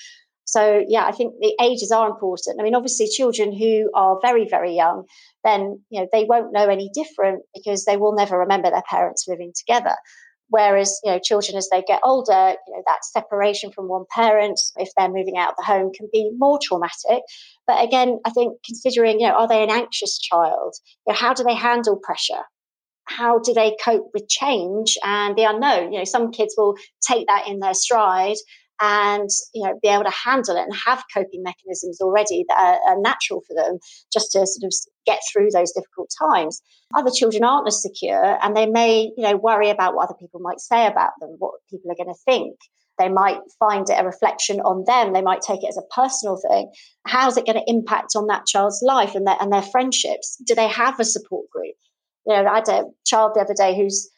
So 0.44 0.84
yeah, 0.86 1.06
I 1.06 1.12
think 1.12 1.34
the 1.40 1.56
ages 1.60 1.90
are 1.90 2.08
important. 2.08 2.60
I 2.60 2.62
mean, 2.62 2.74
obviously, 2.74 3.08
children 3.08 3.56
who 3.56 3.90
are 3.94 4.18
very, 4.22 4.46
very 4.48 4.76
young, 4.76 5.04
then 5.42 5.82
you 5.90 6.00
know 6.00 6.08
they 6.12 6.24
won't 6.24 6.52
know 6.52 6.68
any 6.68 6.90
different 6.94 7.42
because 7.54 7.84
they 7.84 7.96
will 7.96 8.14
never 8.14 8.38
remember 8.38 8.70
their 8.70 8.82
parents 8.88 9.26
living 9.26 9.52
together. 9.56 9.96
Whereas, 10.48 11.00
you 11.02 11.10
know, 11.10 11.18
children 11.22 11.56
as 11.56 11.68
they 11.70 11.82
get 11.82 12.00
older, 12.04 12.54
you 12.66 12.74
know, 12.74 12.82
that 12.86 13.04
separation 13.04 13.72
from 13.72 13.88
one 13.88 14.04
parent, 14.14 14.60
if 14.76 14.90
they're 14.96 15.08
moving 15.08 15.36
out 15.36 15.50
of 15.50 15.56
the 15.56 15.64
home, 15.64 15.90
can 15.92 16.08
be 16.12 16.30
more 16.36 16.58
traumatic. 16.62 17.22
But 17.66 17.82
again, 17.82 18.20
I 18.24 18.30
think 18.30 18.58
considering, 18.64 19.20
you 19.20 19.28
know, 19.28 19.34
are 19.34 19.48
they 19.48 19.62
an 19.62 19.70
anxious 19.70 20.18
child? 20.18 20.74
You 21.06 21.12
know, 21.12 21.18
how 21.18 21.34
do 21.34 21.44
they 21.44 21.54
handle 21.54 21.98
pressure? 22.02 22.42
How 23.06 23.38
do 23.38 23.52
they 23.52 23.76
cope 23.82 24.10
with 24.14 24.28
change 24.28 24.96
and 25.04 25.36
the 25.36 25.44
unknown? 25.44 25.92
You 25.92 25.98
know, 25.98 26.04
some 26.04 26.30
kids 26.30 26.54
will 26.56 26.74
take 27.06 27.26
that 27.26 27.48
in 27.48 27.60
their 27.60 27.74
stride 27.74 28.36
and 28.80 29.28
you 29.54 29.62
know 29.62 29.78
be 29.82 29.88
able 29.88 30.04
to 30.04 30.10
handle 30.10 30.56
it 30.56 30.62
and 30.62 30.74
have 30.74 31.04
coping 31.12 31.42
mechanisms 31.42 32.00
already 32.00 32.44
that 32.48 32.58
are, 32.58 32.92
are, 32.92 33.00
natural 33.00 33.40
for 33.46 33.54
them 33.54 33.78
just 34.12 34.32
to 34.32 34.38
sort 34.46 34.64
of 34.64 34.72
get 35.06 35.20
through 35.32 35.48
those 35.52 35.72
difficult 35.72 36.10
times 36.18 36.60
other 36.94 37.10
children 37.14 37.44
aren't 37.44 37.68
as 37.68 37.82
secure 37.82 38.38
and 38.42 38.56
they 38.56 38.66
may 38.66 39.12
you 39.16 39.22
know 39.24 39.36
worry 39.36 39.70
about 39.70 39.94
what 39.94 40.04
other 40.04 40.18
people 40.18 40.40
might 40.40 40.60
say 40.60 40.86
about 40.86 41.10
them 41.20 41.36
what 41.38 41.54
people 41.70 41.90
are 41.90 41.96
going 41.96 42.12
to 42.12 42.20
think 42.24 42.56
They 42.98 43.08
might 43.08 43.40
find 43.58 43.88
it 43.88 43.98
a 43.98 44.04
reflection 44.04 44.60
on 44.60 44.84
them. 44.86 45.12
They 45.12 45.22
might 45.22 45.40
take 45.42 45.64
it 45.64 45.68
as 45.68 45.76
a 45.76 45.94
personal 45.94 46.36
thing. 46.36 46.70
How's 47.04 47.36
it 47.36 47.46
going 47.46 47.58
to 47.58 47.70
impact 47.70 48.14
on 48.14 48.28
that 48.28 48.46
child's 48.46 48.82
life 48.82 49.14
and 49.14 49.26
their, 49.26 49.36
and 49.40 49.52
their 49.52 49.62
friendships? 49.62 50.36
Do 50.46 50.54
they 50.54 50.68
have 50.68 51.00
a 51.00 51.04
support 51.04 51.50
group? 51.50 51.74
You 52.26 52.34
know, 52.34 52.46
I 52.46 52.54
had 52.56 52.68
a 52.68 52.84
child 53.04 53.32
the 53.34 53.40
other 53.40 53.54
day 53.54 53.76
whose 53.76 54.10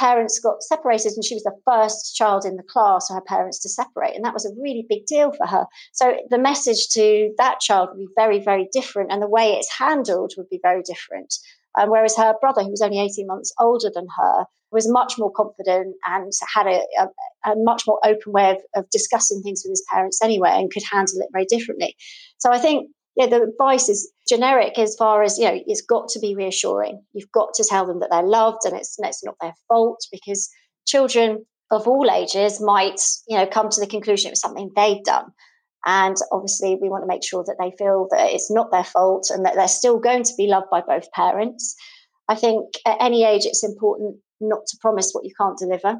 parents 0.00 0.40
got 0.40 0.62
separated 0.62 1.12
and 1.14 1.24
she 1.24 1.34
was 1.34 1.42
the 1.42 1.60
first 1.66 2.16
child 2.16 2.46
in 2.46 2.56
the 2.56 2.62
class 2.62 3.08
for 3.08 3.14
her 3.14 3.20
parents 3.20 3.58
to 3.60 3.68
separate 3.68 4.14
and 4.16 4.24
that 4.24 4.32
was 4.32 4.46
a 4.46 4.60
really 4.60 4.86
big 4.88 5.04
deal 5.04 5.30
for 5.30 5.46
her. 5.46 5.66
So 5.92 6.16
the 6.30 6.38
message 6.38 6.88
to 6.94 7.34
that 7.36 7.60
child 7.60 7.90
would 7.90 7.98
be 7.98 8.08
very 8.16 8.40
very 8.40 8.66
different 8.72 9.12
and 9.12 9.20
the 9.20 9.28
way 9.28 9.52
it's 9.52 9.70
handled 9.70 10.32
would 10.38 10.48
be 10.48 10.60
very 10.62 10.82
different. 10.82 11.34
Um, 11.78 11.90
whereas 11.90 12.16
her 12.16 12.34
brother 12.40 12.62
who 12.62 12.70
was 12.70 12.80
only 12.80 12.98
18 12.98 13.26
months 13.26 13.52
older 13.60 13.90
than 13.94 14.06
her 14.16 14.46
was 14.72 14.90
much 14.90 15.18
more 15.18 15.30
confident 15.30 15.94
and 16.06 16.32
had 16.54 16.66
a, 16.66 16.80
a, 16.98 17.52
a 17.52 17.54
much 17.56 17.84
more 17.86 18.00
open 18.02 18.32
way 18.32 18.50
of, 18.52 18.58
of 18.74 18.90
discussing 18.90 19.42
things 19.42 19.62
with 19.64 19.72
his 19.72 19.84
parents 19.92 20.22
anyway 20.22 20.50
and 20.50 20.72
could 20.72 20.82
handle 20.90 21.20
it 21.20 21.28
very 21.32 21.44
differently. 21.44 21.94
So 22.38 22.50
i 22.50 22.58
think 22.58 22.90
yeah, 23.16 23.26
the 23.26 23.42
advice 23.42 23.88
is 23.88 24.10
generic 24.30 24.78
as 24.78 24.96
far 24.96 25.22
as 25.22 25.38
you 25.38 25.44
know. 25.44 25.60
It's 25.66 25.82
got 25.82 26.08
to 26.10 26.20
be 26.20 26.34
reassuring. 26.34 27.02
You've 27.12 27.32
got 27.32 27.52
to 27.54 27.66
tell 27.68 27.86
them 27.86 28.00
that 28.00 28.08
they're 28.10 28.22
loved 28.22 28.64
and 28.64 28.76
it's 28.76 28.96
it's 28.98 29.24
not 29.24 29.34
their 29.40 29.54
fault 29.68 30.06
because 30.10 30.48
children 30.86 31.44
of 31.70 31.86
all 31.86 32.10
ages 32.10 32.60
might 32.60 33.00
you 33.28 33.36
know 33.36 33.46
come 33.46 33.68
to 33.68 33.80
the 33.80 33.86
conclusion 33.86 34.28
it 34.28 34.32
was 34.32 34.40
something 34.40 34.70
they've 34.74 35.04
done, 35.04 35.26
and 35.84 36.16
obviously 36.32 36.78
we 36.80 36.88
want 36.88 37.02
to 37.02 37.08
make 37.08 37.24
sure 37.24 37.44
that 37.44 37.56
they 37.58 37.72
feel 37.76 38.06
that 38.10 38.30
it's 38.30 38.50
not 38.50 38.70
their 38.70 38.84
fault 38.84 39.30
and 39.30 39.44
that 39.44 39.54
they're 39.56 39.68
still 39.68 39.98
going 39.98 40.22
to 40.22 40.34
be 40.38 40.46
loved 40.46 40.70
by 40.70 40.80
both 40.80 41.10
parents. 41.12 41.74
I 42.28 42.36
think 42.36 42.66
at 42.86 42.98
any 43.00 43.24
age 43.24 43.44
it's 43.44 43.64
important 43.64 44.16
not 44.40 44.64
to 44.68 44.78
promise 44.80 45.10
what 45.12 45.24
you 45.24 45.32
can't 45.38 45.58
deliver 45.58 45.98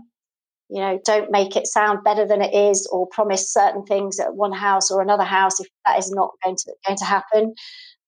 you 0.70 0.80
know 0.80 0.98
don't 1.04 1.30
make 1.30 1.56
it 1.56 1.66
sound 1.66 2.04
better 2.04 2.26
than 2.26 2.40
it 2.40 2.54
is 2.54 2.88
or 2.92 3.06
promise 3.08 3.52
certain 3.52 3.84
things 3.84 4.18
at 4.20 4.34
one 4.34 4.52
house 4.52 4.90
or 4.90 5.02
another 5.02 5.24
house 5.24 5.60
if 5.60 5.66
that 5.84 5.98
is 5.98 6.10
not 6.10 6.30
going 6.44 6.56
to 6.56 6.72
going 6.86 6.96
to 6.96 7.04
happen 7.04 7.54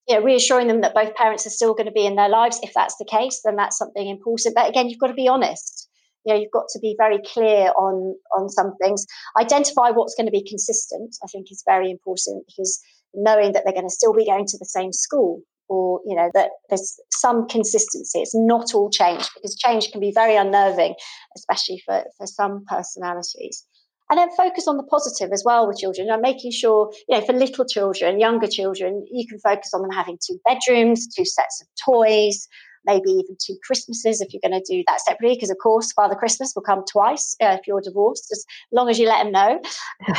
know 0.09 0.23
reassuring 0.23 0.69
them 0.69 0.81
that 0.81 0.95
both 0.95 1.15
parents 1.15 1.47
are 1.47 1.51
still 1.51 1.75
going 1.75 1.87
to 1.87 1.93
be 1.93 2.07
in 2.07 2.17
their 2.17 2.29
lives. 2.29 2.59
If 2.63 2.75
that's 2.75 2.97
the 2.97 3.05
case 3.05 3.41
then 3.45 3.57
that's 3.57 3.79
something 3.79 4.09
important. 4.09 4.55
But 4.55 4.69
again 4.69 4.89
you've 4.89 5.01
got 5.01 5.09
to 5.09 5.15
be 5.15 5.29
honest. 5.29 5.89
You 6.25 6.35
know 6.35 6.41
you've 6.41 6.53
got 6.53 6.69
to 6.73 6.79
be 6.81 6.95
very 6.99 7.19
clear 7.25 7.71
on 7.77 8.15
on 8.37 8.49
some 8.49 8.75
things. 8.81 9.07
Identify 9.41 9.91
what's 9.91 10.15
going 10.15 10.27
to 10.27 10.33
be 10.33 10.47
consistent 10.49 11.17
i 11.23 11.27
think 11.27 11.47
is 11.51 11.63
very 11.67 11.91
important 11.91 12.45
because 12.47 12.81
knowing 13.15 13.53
that 13.53 13.63
they're 13.65 13.75
going 13.75 13.89
to 13.89 13.95
still 13.95 14.15
be 14.15 14.27
going 14.27 14.47
to 14.47 14.59
the 14.59 14.65
same 14.65 14.93
school 14.93 15.43
or 15.69 16.01
you 16.05 16.15
know 16.15 16.31
that 16.35 16.51
there's 16.69 16.99
some 17.11 17.47
consistency. 17.49 18.21
It's 18.21 18.35
not 18.35 18.75
all 18.75 18.91
change 18.91 19.29
because 19.35 19.57
change 19.57 19.91
can 19.91 20.01
be 20.01 20.13
very 20.15 20.37
unnerving 20.37 20.95
especially 21.37 21.83
for, 21.87 22.05
for 22.19 22.27
some 22.27 22.65
personalities 22.69 23.65
and 24.11 24.19
then 24.19 24.29
focus 24.37 24.69
on 24.69 24.77
the 24.77 24.83
positive 24.85 25.31
as 25.33 25.43
well 25.45 25.67
with 25.67 25.79
children 25.79 26.07
know, 26.07 26.19
making 26.19 26.53
sure 26.53 26.93
you 27.09 27.19
know 27.19 27.25
for 27.25 27.33
little 27.33 27.65
children 27.65 28.21
younger 28.21 28.47
children 28.47 29.05
you 29.11 29.27
can 29.27 29.39
focus 29.39 29.73
on 29.75 29.83
them 29.83 29.91
having 29.91 30.19
two 30.27 30.39
bedrooms 30.45 31.07
two 31.07 31.25
sets 31.25 31.63
of 31.63 31.69
toys 31.85 32.49
maybe 32.85 33.11
even 33.11 33.37
two 33.41 33.57
Christmases 33.65 34.21
if 34.21 34.33
you're 34.33 34.41
going 34.43 34.61
to 34.61 34.73
do 34.73 34.83
that 34.87 35.01
separately. 35.01 35.37
Because, 35.37 35.51
of 35.51 35.59
course, 35.63 35.93
Father 35.93 36.15
Christmas 36.15 36.53
will 36.55 36.63
come 36.63 36.85
twice 36.91 37.37
uh, 37.41 37.57
if 37.59 37.67
you're 37.67 37.81
divorced, 37.81 38.29
as 38.33 38.45
long 38.73 38.89
as 38.89 38.99
you 38.99 39.07
let 39.07 39.25
him 39.25 39.33
know. 39.33 39.61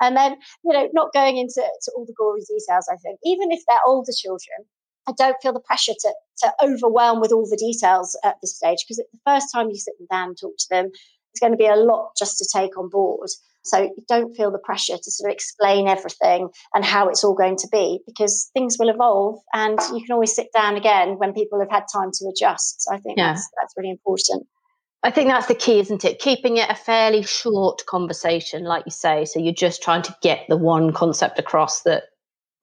and 0.00 0.16
then, 0.16 0.36
you 0.64 0.72
know, 0.72 0.88
not 0.92 1.12
going 1.12 1.38
into 1.38 1.62
all 1.96 2.04
the 2.04 2.14
gory 2.16 2.40
details, 2.40 2.88
I 2.90 2.96
think, 2.96 3.18
even 3.24 3.50
if 3.52 3.62
they're 3.68 3.78
older 3.86 4.12
children, 4.16 4.66
I 5.08 5.12
don't 5.16 5.36
feel 5.40 5.54
the 5.54 5.60
pressure 5.60 5.94
to, 5.98 6.14
to 6.42 6.52
overwhelm 6.62 7.20
with 7.20 7.32
all 7.32 7.48
the 7.48 7.56
details 7.56 8.18
at 8.24 8.36
this 8.42 8.56
stage 8.56 8.84
because 8.84 8.98
the 8.98 9.18
first 9.24 9.46
time 9.54 9.70
you 9.70 9.76
sit 9.76 9.94
them 9.98 10.06
down 10.10 10.28
and 10.28 10.38
talk 10.38 10.52
to 10.58 10.66
them, 10.68 10.90
it's 11.32 11.40
going 11.40 11.52
to 11.52 11.58
be 11.58 11.66
a 11.66 11.76
lot 11.76 12.10
just 12.18 12.38
to 12.38 12.46
take 12.52 12.76
on 12.78 12.88
board. 12.88 13.28
So 13.64 13.82
you 13.82 14.04
don't 14.08 14.34
feel 14.34 14.50
the 14.50 14.58
pressure 14.58 14.96
to 14.96 15.10
sort 15.10 15.30
of 15.30 15.34
explain 15.34 15.88
everything 15.88 16.48
and 16.74 16.84
how 16.84 17.08
it's 17.08 17.22
all 17.22 17.34
going 17.34 17.56
to 17.58 17.68
be 17.70 18.00
because 18.06 18.50
things 18.54 18.76
will 18.78 18.88
evolve 18.88 19.40
and 19.52 19.78
you 19.92 20.04
can 20.04 20.14
always 20.14 20.34
sit 20.34 20.48
down 20.54 20.76
again 20.76 21.18
when 21.18 21.34
people 21.34 21.60
have 21.60 21.70
had 21.70 21.84
time 21.92 22.10
to 22.14 22.28
adjust. 22.28 22.82
So 22.82 22.94
I 22.94 22.98
think 22.98 23.18
yeah. 23.18 23.32
that's, 23.32 23.48
that's 23.60 23.74
really 23.76 23.90
important. 23.90 24.46
I 25.02 25.10
think 25.10 25.28
that's 25.28 25.46
the 25.46 25.54
key, 25.54 25.78
isn't 25.78 26.04
it? 26.04 26.18
Keeping 26.18 26.56
it 26.56 26.70
a 26.70 26.74
fairly 26.74 27.22
short 27.22 27.84
conversation, 27.86 28.64
like 28.64 28.84
you 28.86 28.90
say. 28.90 29.24
So 29.26 29.38
you're 29.38 29.52
just 29.52 29.82
trying 29.82 30.02
to 30.02 30.16
get 30.22 30.46
the 30.48 30.56
one 30.56 30.92
concept 30.92 31.38
across 31.38 31.82
that 31.82 32.04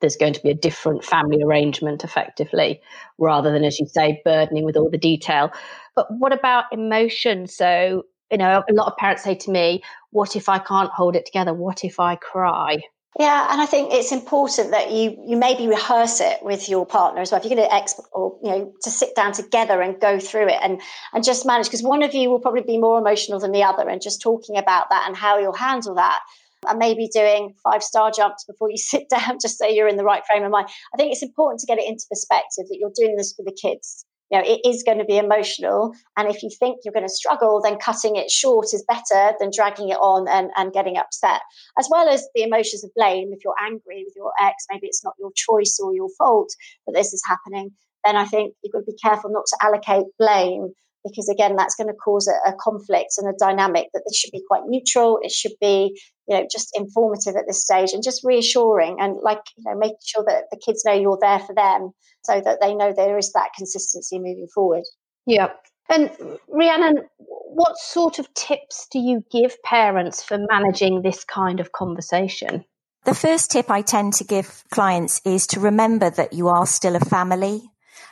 there's 0.02 0.18
going 0.18 0.34
to 0.34 0.42
be 0.44 0.50
a 0.50 0.56
different 0.56 1.06
family 1.06 1.42
arrangement 1.42 2.04
effectively, 2.04 2.82
rather 3.18 3.52
than, 3.52 3.64
as 3.64 3.80
you 3.80 3.88
say, 3.88 4.22
burdening 4.26 4.66
with 4.66 4.76
all 4.76 4.90
the 4.90 4.98
detail. 4.98 5.52
But 5.96 6.08
what 6.10 6.34
about 6.34 6.66
emotion? 6.74 7.48
So 7.48 8.04
you 8.32 8.38
know, 8.38 8.64
a 8.68 8.74
lot 8.74 8.88
of 8.88 8.98
parents 8.98 9.24
say 9.24 9.36
to 9.36 9.52
me, 9.52 9.84
what 10.12 10.36
if 10.36 10.50
I 10.50 10.60
can't 10.60 10.92
hold 10.92 11.16
it 11.16 11.26
together? 11.26 11.54
What 11.54 11.84
if 11.84 12.00
I 12.00 12.16
cry? 12.16 12.80
Yeah, 13.18 13.48
and 13.50 13.62
I 13.62 13.66
think 13.66 13.94
it's 13.94 14.12
important 14.12 14.72
that 14.72 14.92
you 14.92 15.18
you 15.26 15.38
maybe 15.38 15.68
rehearse 15.68 16.20
it 16.20 16.40
with 16.44 16.68
your 16.68 16.86
partner 16.86 17.22
as 17.22 17.32
well. 17.32 17.40
If 17.40 17.50
you're 17.50 17.56
going 17.56 17.70
to 17.70 17.74
exp- 17.74 18.04
or 18.12 18.38
you 18.44 18.50
know 18.50 18.74
to 18.82 18.90
sit 18.90 19.16
down 19.16 19.32
together 19.32 19.82
and 19.82 20.00
go 20.02 20.20
through 20.20 20.50
it 20.50 20.60
and 20.62 20.82
and 21.14 21.24
just 21.24 21.46
manage 21.46 21.68
because 21.68 21.82
one 21.82 22.04
of 22.04 22.14
you 22.14 22.30
will 22.30 22.42
probably 22.42 22.64
be 22.64 22.78
more 22.78 23.00
emotional 23.00 23.40
than 23.40 23.54
the 23.54 23.64
other, 23.64 23.88
and 23.88 24.02
just 24.02 24.22
talking 24.22 24.58
about 24.58 24.90
that 24.90 25.06
and 25.08 25.16
how 25.16 25.38
you'll 25.40 25.54
handle 25.54 25.96
that, 25.96 26.20
and 26.68 26.78
maybe 26.78 27.08
doing 27.08 27.54
five 27.64 27.82
star 27.84 28.12
jumps 28.12 28.44
before 28.44 28.70
you 28.70 28.78
sit 28.94 29.08
down, 29.08 29.38
just 29.42 29.60
so 29.60 29.66
you're 29.66 29.88
in 29.88 29.96
the 29.96 30.04
right 30.04 30.26
frame 30.28 30.44
of 30.44 30.52
mind. 30.52 30.68
I 30.94 30.98
think 30.98 31.14
it's 31.14 31.24
important 31.24 31.62
to 31.62 31.68
get 31.68 31.80
it 31.80 31.88
into 31.88 32.04
perspective 32.10 32.66
that 32.68 32.78
you're 32.78 32.92
doing 32.94 33.16
this 33.16 33.32
for 33.32 33.44
the 33.44 33.58
kids 33.62 34.06
you 34.32 34.40
know, 34.40 34.44
it 34.46 34.62
is 34.66 34.84
going 34.84 34.98
to 34.98 35.06
be 35.06 35.18
emotional. 35.18 35.94
And 36.18 36.30
if 36.30 36.42
you 36.42 36.50
think 36.50 36.80
you're 36.84 36.94
going 36.94 37.06
to 37.06 37.14
struggle, 37.14 37.62
then 37.64 37.78
cutting 37.78 38.16
it 38.16 38.32
short 38.32 38.68
is 38.74 38.84
better 38.88 39.36
than 39.40 39.52
dragging 39.56 39.90
it 39.90 39.98
on 39.98 40.28
and, 40.28 40.50
and 40.56 40.74
getting 40.74 40.98
upset, 40.98 41.42
as 41.78 41.88
well 41.92 42.10
as 42.10 42.28
the 42.34 42.44
emotions 42.44 42.84
of 42.84 42.92
blame. 42.96 43.32
If 43.34 43.44
you're 43.44 43.56
angry 43.62 44.04
with 44.06 44.16
your 44.16 44.32
ex, 44.42 44.66
maybe 44.72 44.88
it's 44.88 45.04
not 45.04 45.14
your 45.20 45.32
choice 45.36 45.80
or 45.82 45.94
your 45.94 46.10
fault 46.18 46.50
that 46.88 46.94
this 46.94 47.14
is 47.14 47.22
happening, 47.28 47.72
then 48.04 48.16
I 48.16 48.26
think 48.26 48.56
you've 48.64 48.74
got 48.74 48.80
to 48.80 48.86
be 48.86 48.98
careful 49.02 49.32
not 49.32 49.46
to 49.48 49.58
allocate 49.62 50.06
blame 50.18 50.74
because 51.04 51.30
again 51.30 51.56
that's 51.56 51.76
going 51.76 51.88
to 51.88 51.94
cause 51.94 52.28
a, 52.28 52.50
a, 52.50 52.54
conflict 52.60 53.14
and 53.18 53.30
a 53.30 53.38
dynamic 53.38 53.88
that 53.94 54.02
this 54.08 54.18
should 54.18 54.32
be 54.32 54.44
quite 54.48 54.64
neutral 54.66 55.20
it 55.22 55.32
should 55.32 55.54
be 55.62 56.00
you 56.28 56.38
know 56.38 56.48
just 56.50 56.72
informative 56.76 57.36
at 57.36 57.46
this 57.48 57.64
stage 57.64 57.94
and 57.94 58.04
just 58.04 58.24
reassuring 58.24 58.98
and 59.00 59.18
like 59.22 59.42
you 59.58 59.64
know 59.66 59.78
making 59.78 59.98
sure 60.04 60.24
that 60.28 60.46
the 60.52 60.58
kids 60.58 60.84
know 60.86 60.94
you're 60.94 61.20
there 61.22 61.40
for 61.40 61.54
them 61.54 61.92
so 62.24 62.42
that 62.42 62.60
they 62.62 62.74
know 62.74 62.94
there 62.94 63.18
is 63.18 63.32
that 63.34 63.50
consistency 63.56 64.18
moving 64.18 64.48
forward. 64.54 64.84
Yeah. 65.26 65.52
And 65.90 66.12
rhiannon 66.48 67.08
what 67.56 67.78
sort 67.78 68.20
of 68.20 68.34
tips 68.34 68.88
do 68.92 69.00
you 69.00 69.24
give 69.32 69.62
parents 69.64 70.22
for 70.22 70.38
managing 70.38 71.02
this 71.02 71.24
kind 71.24 71.62
of 71.62 71.72
conversation? 71.72 72.66
The 73.06 73.16
first 73.16 73.52
tip 73.52 73.72
I 73.72 73.82
tend 73.82 74.14
to 74.16 74.24
give 74.24 74.64
clients 74.72 75.22
is 75.24 75.48
to 75.48 75.60
remember 75.60 76.10
that 76.10 76.34
you 76.34 76.50
are 76.50 76.66
still 76.66 76.96
a 76.96 77.00
family 77.00 77.62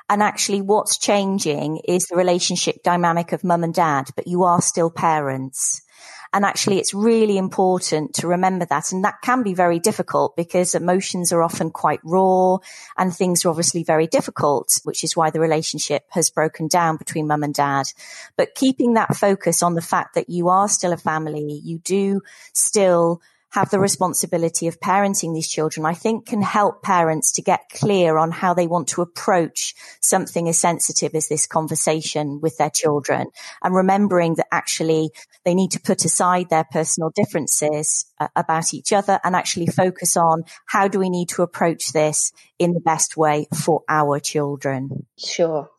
and 0.09 0.21
actually 0.21 0.61
what's 0.61 0.97
changing 0.97 1.81
is 1.87 2.05
the 2.05 2.15
relationship 2.15 2.83
dynamic 2.83 3.31
of 3.31 3.43
mum 3.43 3.63
and 3.63 3.73
dad, 3.73 4.09
but 4.15 4.27
you 4.27 4.43
are 4.43 4.61
still 4.61 4.89
parents. 4.89 5.81
And 6.33 6.43
actually 6.43 6.79
it's 6.79 6.93
really 6.93 7.37
important 7.37 8.15
to 8.15 8.27
remember 8.27 8.65
that. 8.65 8.91
And 8.91 9.05
that 9.05 9.21
can 9.21 9.43
be 9.43 9.53
very 9.53 9.79
difficult 9.79 10.35
because 10.35 10.73
emotions 10.73 11.31
are 11.31 11.43
often 11.43 11.69
quite 11.69 11.99
raw 12.03 12.57
and 12.97 13.15
things 13.15 13.45
are 13.45 13.49
obviously 13.49 13.83
very 13.83 14.07
difficult, 14.07 14.81
which 14.83 15.03
is 15.03 15.15
why 15.15 15.29
the 15.29 15.39
relationship 15.39 16.05
has 16.09 16.31
broken 16.31 16.67
down 16.67 16.97
between 16.97 17.27
mum 17.27 17.43
and 17.43 17.53
dad. 17.53 17.85
But 18.35 18.55
keeping 18.55 18.95
that 18.95 19.15
focus 19.15 19.61
on 19.61 19.75
the 19.75 19.81
fact 19.81 20.15
that 20.15 20.29
you 20.29 20.49
are 20.49 20.67
still 20.67 20.91
a 20.91 20.97
family, 20.97 21.61
you 21.63 21.77
do 21.77 22.21
still 22.51 23.21
have 23.53 23.69
the 23.69 23.79
responsibility 23.79 24.67
of 24.67 24.79
parenting 24.79 25.33
these 25.33 25.47
children, 25.47 25.85
I 25.85 25.93
think 25.93 26.25
can 26.25 26.41
help 26.41 26.81
parents 26.81 27.31
to 27.33 27.43
get 27.43 27.69
clear 27.69 28.17
on 28.17 28.31
how 28.31 28.55
they 28.55 28.65
want 28.65 28.87
to 28.89 29.01
approach 29.03 29.75
something 30.01 30.49
as 30.49 30.57
sensitive 30.57 31.13
as 31.13 31.27
this 31.27 31.45
conversation 31.45 32.39
with 32.41 32.57
their 32.57 32.71
children 32.71 33.27
and 33.63 33.75
remembering 33.75 34.35
that 34.35 34.47
actually 34.51 35.11
they 35.45 35.53
need 35.53 35.71
to 35.71 35.79
put 35.79 36.03
aside 36.03 36.49
their 36.49 36.63
personal 36.63 37.11
differences 37.11 38.05
uh, 38.19 38.27
about 38.35 38.73
each 38.73 38.91
other 38.91 39.19
and 39.23 39.35
actually 39.35 39.67
focus 39.67 40.17
on 40.17 40.43
how 40.65 40.87
do 40.87 40.97
we 40.97 41.09
need 41.09 41.29
to 41.29 41.43
approach 41.43 41.93
this 41.93 42.33
in 42.57 42.73
the 42.73 42.79
best 42.79 43.17
way 43.17 43.45
for 43.55 43.83
our 43.87 44.19
children. 44.19 45.05
Sure. 45.17 45.69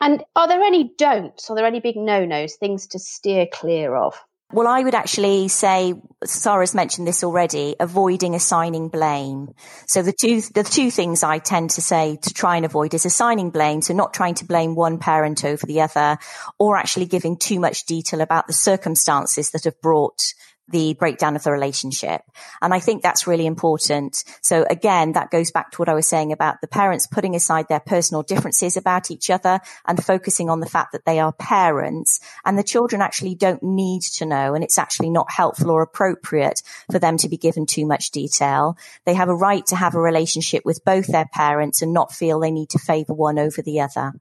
And 0.00 0.24
are 0.34 0.48
there 0.48 0.62
any 0.62 0.92
don'ts? 0.96 1.50
Are 1.50 1.56
there 1.56 1.66
any 1.66 1.80
big 1.80 1.96
no-nos, 1.96 2.56
things 2.56 2.86
to 2.88 2.98
steer 2.98 3.46
clear 3.52 3.94
of? 3.94 4.18
Well, 4.50 4.66
I 4.66 4.82
would 4.82 4.94
actually 4.94 5.48
say, 5.48 5.92
Sara's 6.24 6.74
mentioned 6.74 7.06
this 7.06 7.22
already, 7.22 7.76
avoiding 7.78 8.34
assigning 8.34 8.88
blame. 8.88 9.48
So 9.86 10.00
the 10.00 10.14
two, 10.18 10.40
the 10.40 10.64
two 10.64 10.90
things 10.90 11.22
I 11.22 11.38
tend 11.38 11.70
to 11.70 11.82
say 11.82 12.16
to 12.22 12.32
try 12.32 12.56
and 12.56 12.64
avoid 12.64 12.94
is 12.94 13.04
assigning 13.04 13.50
blame. 13.50 13.82
So 13.82 13.92
not 13.92 14.14
trying 14.14 14.36
to 14.36 14.46
blame 14.46 14.74
one 14.74 14.98
parent 14.98 15.44
over 15.44 15.66
the 15.66 15.82
other 15.82 16.16
or 16.58 16.78
actually 16.78 17.06
giving 17.06 17.36
too 17.36 17.60
much 17.60 17.84
detail 17.84 18.22
about 18.22 18.46
the 18.46 18.54
circumstances 18.54 19.50
that 19.50 19.64
have 19.64 19.78
brought 19.82 20.32
the 20.68 20.94
breakdown 20.94 21.36
of 21.36 21.42
the 21.42 21.52
relationship. 21.52 22.22
And 22.60 22.74
I 22.74 22.80
think 22.80 23.02
that's 23.02 23.26
really 23.26 23.46
important. 23.46 24.24
So 24.42 24.66
again, 24.68 25.12
that 25.12 25.30
goes 25.30 25.50
back 25.50 25.70
to 25.72 25.78
what 25.78 25.88
I 25.88 25.94
was 25.94 26.06
saying 26.06 26.32
about 26.32 26.60
the 26.60 26.68
parents 26.68 27.06
putting 27.06 27.34
aside 27.34 27.66
their 27.68 27.80
personal 27.80 28.22
differences 28.22 28.76
about 28.76 29.10
each 29.10 29.30
other 29.30 29.60
and 29.86 30.02
focusing 30.02 30.50
on 30.50 30.60
the 30.60 30.66
fact 30.66 30.92
that 30.92 31.04
they 31.04 31.18
are 31.18 31.32
parents 31.32 32.20
and 32.44 32.58
the 32.58 32.62
children 32.62 33.02
actually 33.02 33.34
don't 33.34 33.62
need 33.62 34.02
to 34.02 34.26
know. 34.26 34.54
And 34.54 34.62
it's 34.62 34.78
actually 34.78 35.10
not 35.10 35.30
helpful 35.30 35.70
or 35.70 35.82
appropriate 35.82 36.62
for 36.90 36.98
them 36.98 37.16
to 37.18 37.28
be 37.28 37.36
given 37.36 37.66
too 37.66 37.86
much 37.86 38.10
detail. 38.10 38.76
They 39.04 39.14
have 39.14 39.28
a 39.28 39.34
right 39.34 39.64
to 39.66 39.76
have 39.76 39.94
a 39.94 40.00
relationship 40.00 40.64
with 40.64 40.84
both 40.84 41.06
their 41.06 41.28
parents 41.32 41.82
and 41.82 41.92
not 41.92 42.12
feel 42.12 42.40
they 42.40 42.50
need 42.50 42.70
to 42.70 42.78
favor 42.78 43.14
one 43.14 43.38
over 43.38 43.62
the 43.62 43.80
other. 43.80 44.12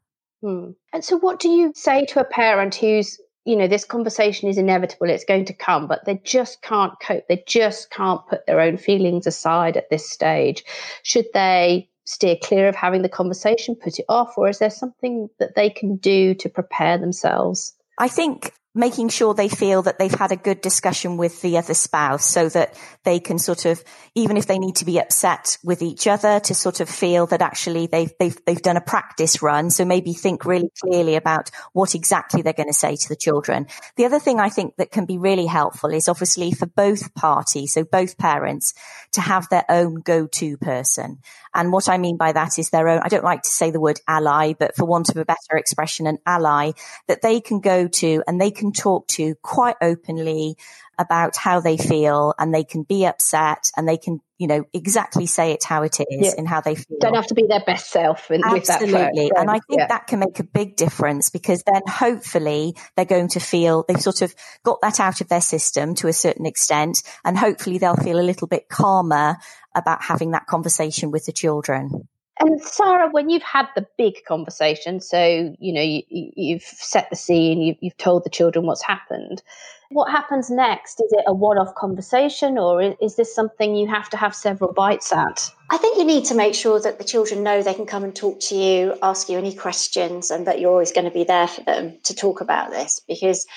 Hmm. 0.42 0.72
And 0.94 1.04
so, 1.04 1.18
what 1.18 1.40
do 1.40 1.50
you 1.50 1.74
say 1.76 2.06
to 2.06 2.20
a 2.20 2.24
parent 2.24 2.76
who's 2.76 3.20
you 3.48 3.56
know, 3.56 3.68
this 3.68 3.86
conversation 3.86 4.50
is 4.50 4.58
inevitable, 4.58 5.10
it's 5.10 5.24
going 5.24 5.46
to 5.46 5.54
come, 5.54 5.88
but 5.88 6.04
they 6.04 6.16
just 6.26 6.62
can't 6.62 7.00
cope. 7.00 7.26
They 7.30 7.44
just 7.48 7.90
can't 7.90 8.28
put 8.28 8.46
their 8.46 8.60
own 8.60 8.76
feelings 8.76 9.26
aside 9.26 9.78
at 9.78 9.90
this 9.90 10.10
stage. 10.10 10.66
Should 11.04 11.28
they 11.34 11.90
steer 12.04 12.36
clear 12.44 12.68
of 12.68 12.76
having 12.76 13.04
the 13.04 13.10
conversation, 13.10 13.74
put 13.76 14.00
it 14.00 14.06
off, 14.10 14.38
or 14.38 14.50
is 14.50 14.60
there 14.60 14.70
something 14.70 15.30
that 15.40 15.56
they 15.56 15.70
can 15.70 15.96
do 15.96 16.34
to 16.36 16.50
prepare 16.50 16.98
themselves? 16.98 17.74
I 17.98 18.10
think 18.10 18.52
making 18.78 19.10
sure 19.10 19.34
they 19.34 19.50
feel 19.50 19.82
that 19.82 19.98
they've 19.98 20.14
had 20.14 20.32
a 20.32 20.38
good 20.38 20.62
discussion 20.62 21.18
with 21.18 21.42
the 21.42 21.58
other 21.58 21.74
spouse 21.74 22.26
so 22.26 22.48
that 22.50 22.80
they 23.04 23.20
can 23.20 23.40
sort 23.40 23.66
of, 23.66 23.84
even 24.16 24.38
if 24.38 24.46
they 24.46 24.60
need 24.60 24.76
to 24.76 24.86
be 24.86 25.00
upset 25.00 25.58
with 25.64 25.82
each 25.82 26.08
other 26.08 26.40
to 26.40 26.54
sort 26.54 26.80
of 26.80 26.88
feel 26.88 27.26
that 27.26 27.42
actually 27.42 27.88
they've, 27.88 28.12
they've, 28.20 28.38
they've 28.46 28.62
done 28.62 28.78
a 28.78 28.82
practice 28.82 29.42
run. 29.42 29.70
So 29.70 29.84
maybe 29.84 30.14
think 30.14 30.46
really 30.46 30.70
clearly 30.80 31.16
about 31.16 31.50
what 31.74 31.96
exactly 31.96 32.42
they're 32.42 32.54
going 32.54 32.70
to 32.70 32.74
say 32.74 32.96
to 32.96 33.10
the 33.10 33.16
children. 33.16 33.68
The 33.96 34.06
other 34.06 34.20
thing 34.20 34.40
I 34.40 34.50
think 34.50 34.76
that 34.78 34.92
can 34.92 35.06
be 35.06 35.18
really 35.18 35.48
helpful 35.48 35.92
is 35.92 36.08
obviously 36.08 36.52
for 36.52 36.68
both 36.68 37.14
parties, 37.16 37.74
so 37.74 37.84
both 37.84 38.18
parents 38.18 38.74
to 39.14 39.22
have 39.22 39.50
their 39.50 39.66
own 39.70 39.96
go-to 39.96 40.58
person. 40.58 41.20
And 41.54 41.72
what 41.72 41.90
I 41.90 41.98
mean 41.98 42.18
by 42.18 42.34
that 42.34 42.60
is 42.60 42.70
their 42.70 42.88
own, 42.88 43.02
I 43.04 43.08
don't 43.08 43.24
like 43.24 43.42
to 43.42 43.50
say 43.50 43.72
the 43.72 43.80
word 43.80 44.00
ally, 44.08 44.54
but 44.54 44.76
for 44.76 44.86
want 44.86 45.10
of 45.10 45.18
a 45.18 45.26
better 45.26 45.58
expression, 45.58 46.06
an 46.06 46.20
ally 46.26 46.74
that 47.08 47.24
they 47.24 47.42
can 47.42 47.60
go 47.60 47.88
to 47.88 48.22
and 48.28 48.40
they 48.40 48.52
can 48.52 48.67
talk 48.72 49.08
to 49.10 49.36
quite 49.42 49.76
openly 49.82 50.56
about 51.00 51.36
how 51.36 51.60
they 51.60 51.78
feel 51.78 52.34
and 52.40 52.54
they 52.54 52.64
can 52.64 52.84
be 52.84 53.06
upset 53.06 53.70
and 53.78 53.88
they 53.88 53.98
can, 53.98 54.20
you 54.38 54.48
know, 54.48 54.64
exactly 54.74 55.28
say 55.28 55.52
it 55.52 55.64
how 55.64 55.84
it 55.84 56.00
is 56.00 56.08
yeah. 56.10 56.32
and 56.38 56.48
how 56.48 56.60
they 56.60 56.76
feel. 56.76 56.98
Don't 57.00 57.16
have 57.16 57.28
to 57.28 57.36
be 57.36 57.46
their 57.48 57.64
best 57.66 57.92
self. 57.92 58.30
And 58.32 58.44
Absolutely. 58.44 59.32
and 59.36 59.50
I 59.50 59.60
think 59.68 59.80
yeah. 59.80 59.88
that 59.88 60.08
can 60.08 60.20
make 60.20 60.40
a 60.40 60.44
big 60.44 60.76
difference 60.76 61.30
because 61.30 61.64
then 61.64 61.82
hopefully 61.88 62.76
they're 62.96 63.06
going 63.06 63.30
to 63.30 63.40
feel 63.40 63.86
they've 63.88 64.02
sort 64.02 64.22
of 64.22 64.34
got 64.64 64.82
that 64.82 65.00
out 65.00 65.22
of 65.22 65.30
their 65.30 65.42
system 65.42 65.94
to 65.96 66.08
a 66.08 66.14
certain 66.14 66.46
extent 66.46 67.04
and 67.24 67.38
hopefully 67.38 67.78
they'll 67.78 67.96
feel 67.96 68.20
a 68.20 68.22
little 68.22 68.48
bit 68.48 68.68
calmer 68.70 69.38
about 69.76 70.02
having 70.02 70.32
that 70.32 70.48
conversation 70.48 71.12
with 71.12 71.26
the 71.26 71.32
children. 71.32 72.08
And 72.40 72.62
Sara, 72.62 73.10
when 73.10 73.30
you've 73.30 73.44
had 73.44 73.68
the 73.76 73.86
big 73.98 74.24
conversation, 74.26 75.00
so 75.00 75.56
you 75.60 75.74
know 75.74 75.82
you, 75.82 76.56
have 76.56 76.64
set 76.64 77.10
the 77.10 77.16
scene, 77.16 77.62
you've, 77.62 77.78
you've, 77.82 77.98
told 77.98 78.24
the 78.24 78.30
children 78.30 78.66
what's 78.66 78.84
happened. 78.84 79.42
What 79.90 80.12
happens 80.12 80.50
next? 80.50 81.00
Is 81.00 81.12
it 81.14 81.24
a 81.26 81.34
one-off 81.34 81.74
conversation, 81.76 82.58
or 82.58 82.82
is, 82.82 82.96
is 83.02 83.16
this 83.16 83.34
something 83.34 83.76
you 83.76 83.88
have 83.88 84.10
to 84.10 84.18
have 84.18 84.36
several 84.36 84.74
bites 84.74 85.12
at? 85.14 85.52
I 85.70 85.78
think 85.78 85.98
you 85.98 86.06
need 86.06 86.26
to 86.26 86.36
make 86.36 86.54
sure 86.54 86.80
that 86.80 86.98
the 86.98 87.04
children 87.04 87.44
know 87.44 87.62
they 87.62 87.74
can 87.74 87.86
come 87.86 88.04
and 88.04 88.16
talk 88.16 88.40
to 88.42 88.56
you, 88.56 88.96
ask 89.02 89.30
you 89.30 89.38
any 89.38 89.56
questions, 89.56 90.30
and 90.30 90.46
that 90.46 90.60
you're 90.60 90.72
always 90.72 90.92
going 90.92 91.06
to 91.06 91.12
be 91.12 91.24
there 91.24 91.48
for 91.48 91.62
them 91.62 91.98
to 92.04 92.14
talk 92.14 92.42
about 92.42 92.70
this 92.70 93.02
because 93.08 93.48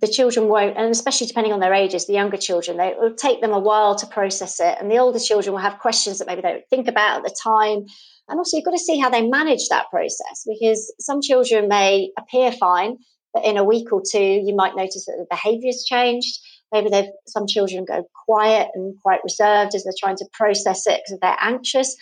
the 0.00 0.08
children 0.08 0.48
won't, 0.48 0.76
and 0.76 0.90
especially 0.90 1.26
depending 1.26 1.52
on 1.52 1.60
their 1.60 1.72
ages, 1.72 2.06
the 2.06 2.12
younger 2.12 2.36
children, 2.36 2.76
they, 2.76 2.94
will 2.98 3.14
take 3.14 3.40
them 3.40 3.52
a 3.52 3.58
while 3.58 3.94
to 3.96 4.06
process 4.06 4.60
it. 4.60 4.76
And 4.78 4.90
the 4.90 4.98
older 4.98 5.18
children 5.18 5.54
will 5.54 5.60
have 5.60 5.78
questions 5.78 6.18
that 6.18 6.26
maybe 6.26 6.42
they 6.42 6.52
don't 6.52 6.68
think 6.68 6.88
about 6.88 7.18
at 7.18 7.22
the 7.24 7.36
time. 7.42 7.86
And 8.28 8.38
also, 8.38 8.56
you've 8.56 8.64
got 8.64 8.72
to 8.72 8.78
see 8.78 8.98
how 8.98 9.08
they 9.08 9.26
manage 9.26 9.68
that 9.68 9.90
process 9.90 10.44
because 10.46 10.92
some 10.98 11.20
children 11.22 11.68
may 11.68 12.10
appear 12.18 12.50
fine, 12.52 12.96
but 13.32 13.44
in 13.44 13.56
a 13.56 13.64
week 13.64 13.92
or 13.92 14.02
two, 14.10 14.18
you 14.44 14.54
might 14.54 14.74
notice 14.74 15.06
that 15.06 15.16
the 15.18 15.26
behavior's 15.30 15.84
changed. 15.84 16.38
Maybe 16.72 16.88
they've, 16.90 17.10
some 17.26 17.46
children 17.46 17.84
go 17.84 18.04
quiet 18.26 18.68
and 18.74 18.96
quite 19.02 19.20
reserved 19.22 19.74
as 19.74 19.84
they're 19.84 19.92
trying 19.98 20.16
to 20.16 20.26
process 20.32 20.86
it 20.86 21.02
because 21.04 21.20
they're 21.20 21.36
anxious. 21.40 21.96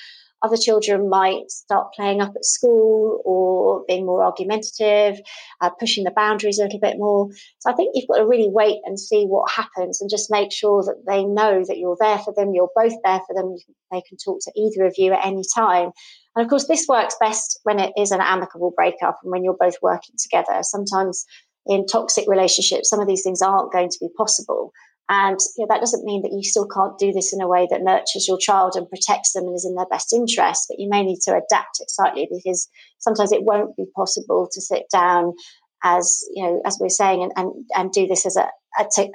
Other 0.45 0.59
children 0.59 1.09
might 1.09 1.51
start 1.51 1.95
playing 1.97 2.21
up 2.21 2.35
at 2.37 2.45
school 2.45 3.23
or 3.25 3.83
being 3.89 4.05
more 4.05 4.23
argumentative, 4.23 5.19
uh, 5.63 5.71
pushing 5.81 6.05
the 6.05 6.13
boundaries 6.15 6.59
a 6.59 6.65
little 6.65 6.81
bit 6.81 6.99
more. 6.99 7.31
So 7.61 7.71
I 7.71 7.75
think 7.75 7.93
you've 7.95 8.09
got 8.09 8.19
to 8.19 8.27
really 8.27 8.51
wait 8.51 8.81
and 8.85 9.01
see 9.01 9.25
what 9.25 9.51
happens 9.51 10.03
and 10.03 10.11
just 10.11 10.31
make 10.31 10.53
sure 10.53 10.83
that 10.83 11.03
they 11.09 11.25
know 11.25 11.65
that 11.67 11.79
you're 11.79 11.97
there 11.99 12.19
for 12.19 12.35
them. 12.37 12.53
You're 12.53 12.69
both 12.77 12.93
there 13.05 13.21
for 13.27 13.35
them. 13.35 13.57
They 13.91 14.03
can 14.07 14.19
talk 14.23 14.41
to 14.43 14.53
either 14.55 14.85
of 14.85 14.95
you 14.99 15.15
at 15.15 15.25
any 15.25 15.45
time. 15.57 15.93
And 16.37 16.45
of 16.45 16.51
course, 16.51 16.67
this 16.67 16.85
works 16.87 17.17
best 17.19 17.61
when 17.63 17.81
it 17.81 17.95
is 17.97 18.11
an 18.11 18.21
amicable 18.21 18.75
breakup 18.77 19.21
and 19.23 19.33
when 19.33 19.45
you're 19.45 19.57
both 19.59 19.77
working 19.81 20.17
together. 20.19 20.59
Sometimes 20.63 21.25
in 21.67 21.87
toxic 21.87 22.27
relationships, 22.29 22.91
some 22.91 23.01
of 23.01 23.09
these 23.09 23.23
things 23.23 23.41
aren't 23.41 23.73
going 23.73 23.89
to 23.89 23.99
be 23.99 24.09
possible. 24.15 24.73
And 25.09 25.39
you 25.57 25.65
know, 25.65 25.75
that 25.75 25.81
doesn't 25.81 26.05
mean 26.05 26.23
that 26.23 26.33
you 26.33 26.43
still 26.43 26.67
can't 26.67 26.99
do 26.99 27.13
this 27.13 27.35
in 27.35 27.43
a 27.43 27.49
way 27.49 27.67
that 27.71 27.83
nurtures 27.83 28.27
your 28.27 28.39
child 28.39 28.75
and 28.75 28.89
protects 28.89 29.33
them 29.33 29.45
and 29.45 29.55
is 29.55 29.67
in 29.67 29.75
their 29.75 29.87
best 29.87 30.15
interest, 30.15 30.67
but 30.69 30.79
you 30.79 30.89
may 30.89 31.03
need 31.03 31.21
to 31.25 31.33
adapt 31.33 31.81
it 31.81 31.91
slightly 31.91 32.27
because 32.31 32.69
sometimes 32.99 33.31
it 33.31 33.45
won't 33.45 33.77
be 33.77 33.85
possible 33.95 34.49
to 34.51 34.61
sit 34.63 34.85
down 34.91 35.35
as 35.85 36.25
you 36.35 36.43
know, 36.43 36.63
as 36.65 36.79
we're 36.81 36.89
saying, 36.89 37.23
and 37.23 37.33
and, 37.37 37.53
and 37.77 37.93
do 37.93 38.07
this 38.09 38.27
as 38.27 38.37
a, 38.37 38.49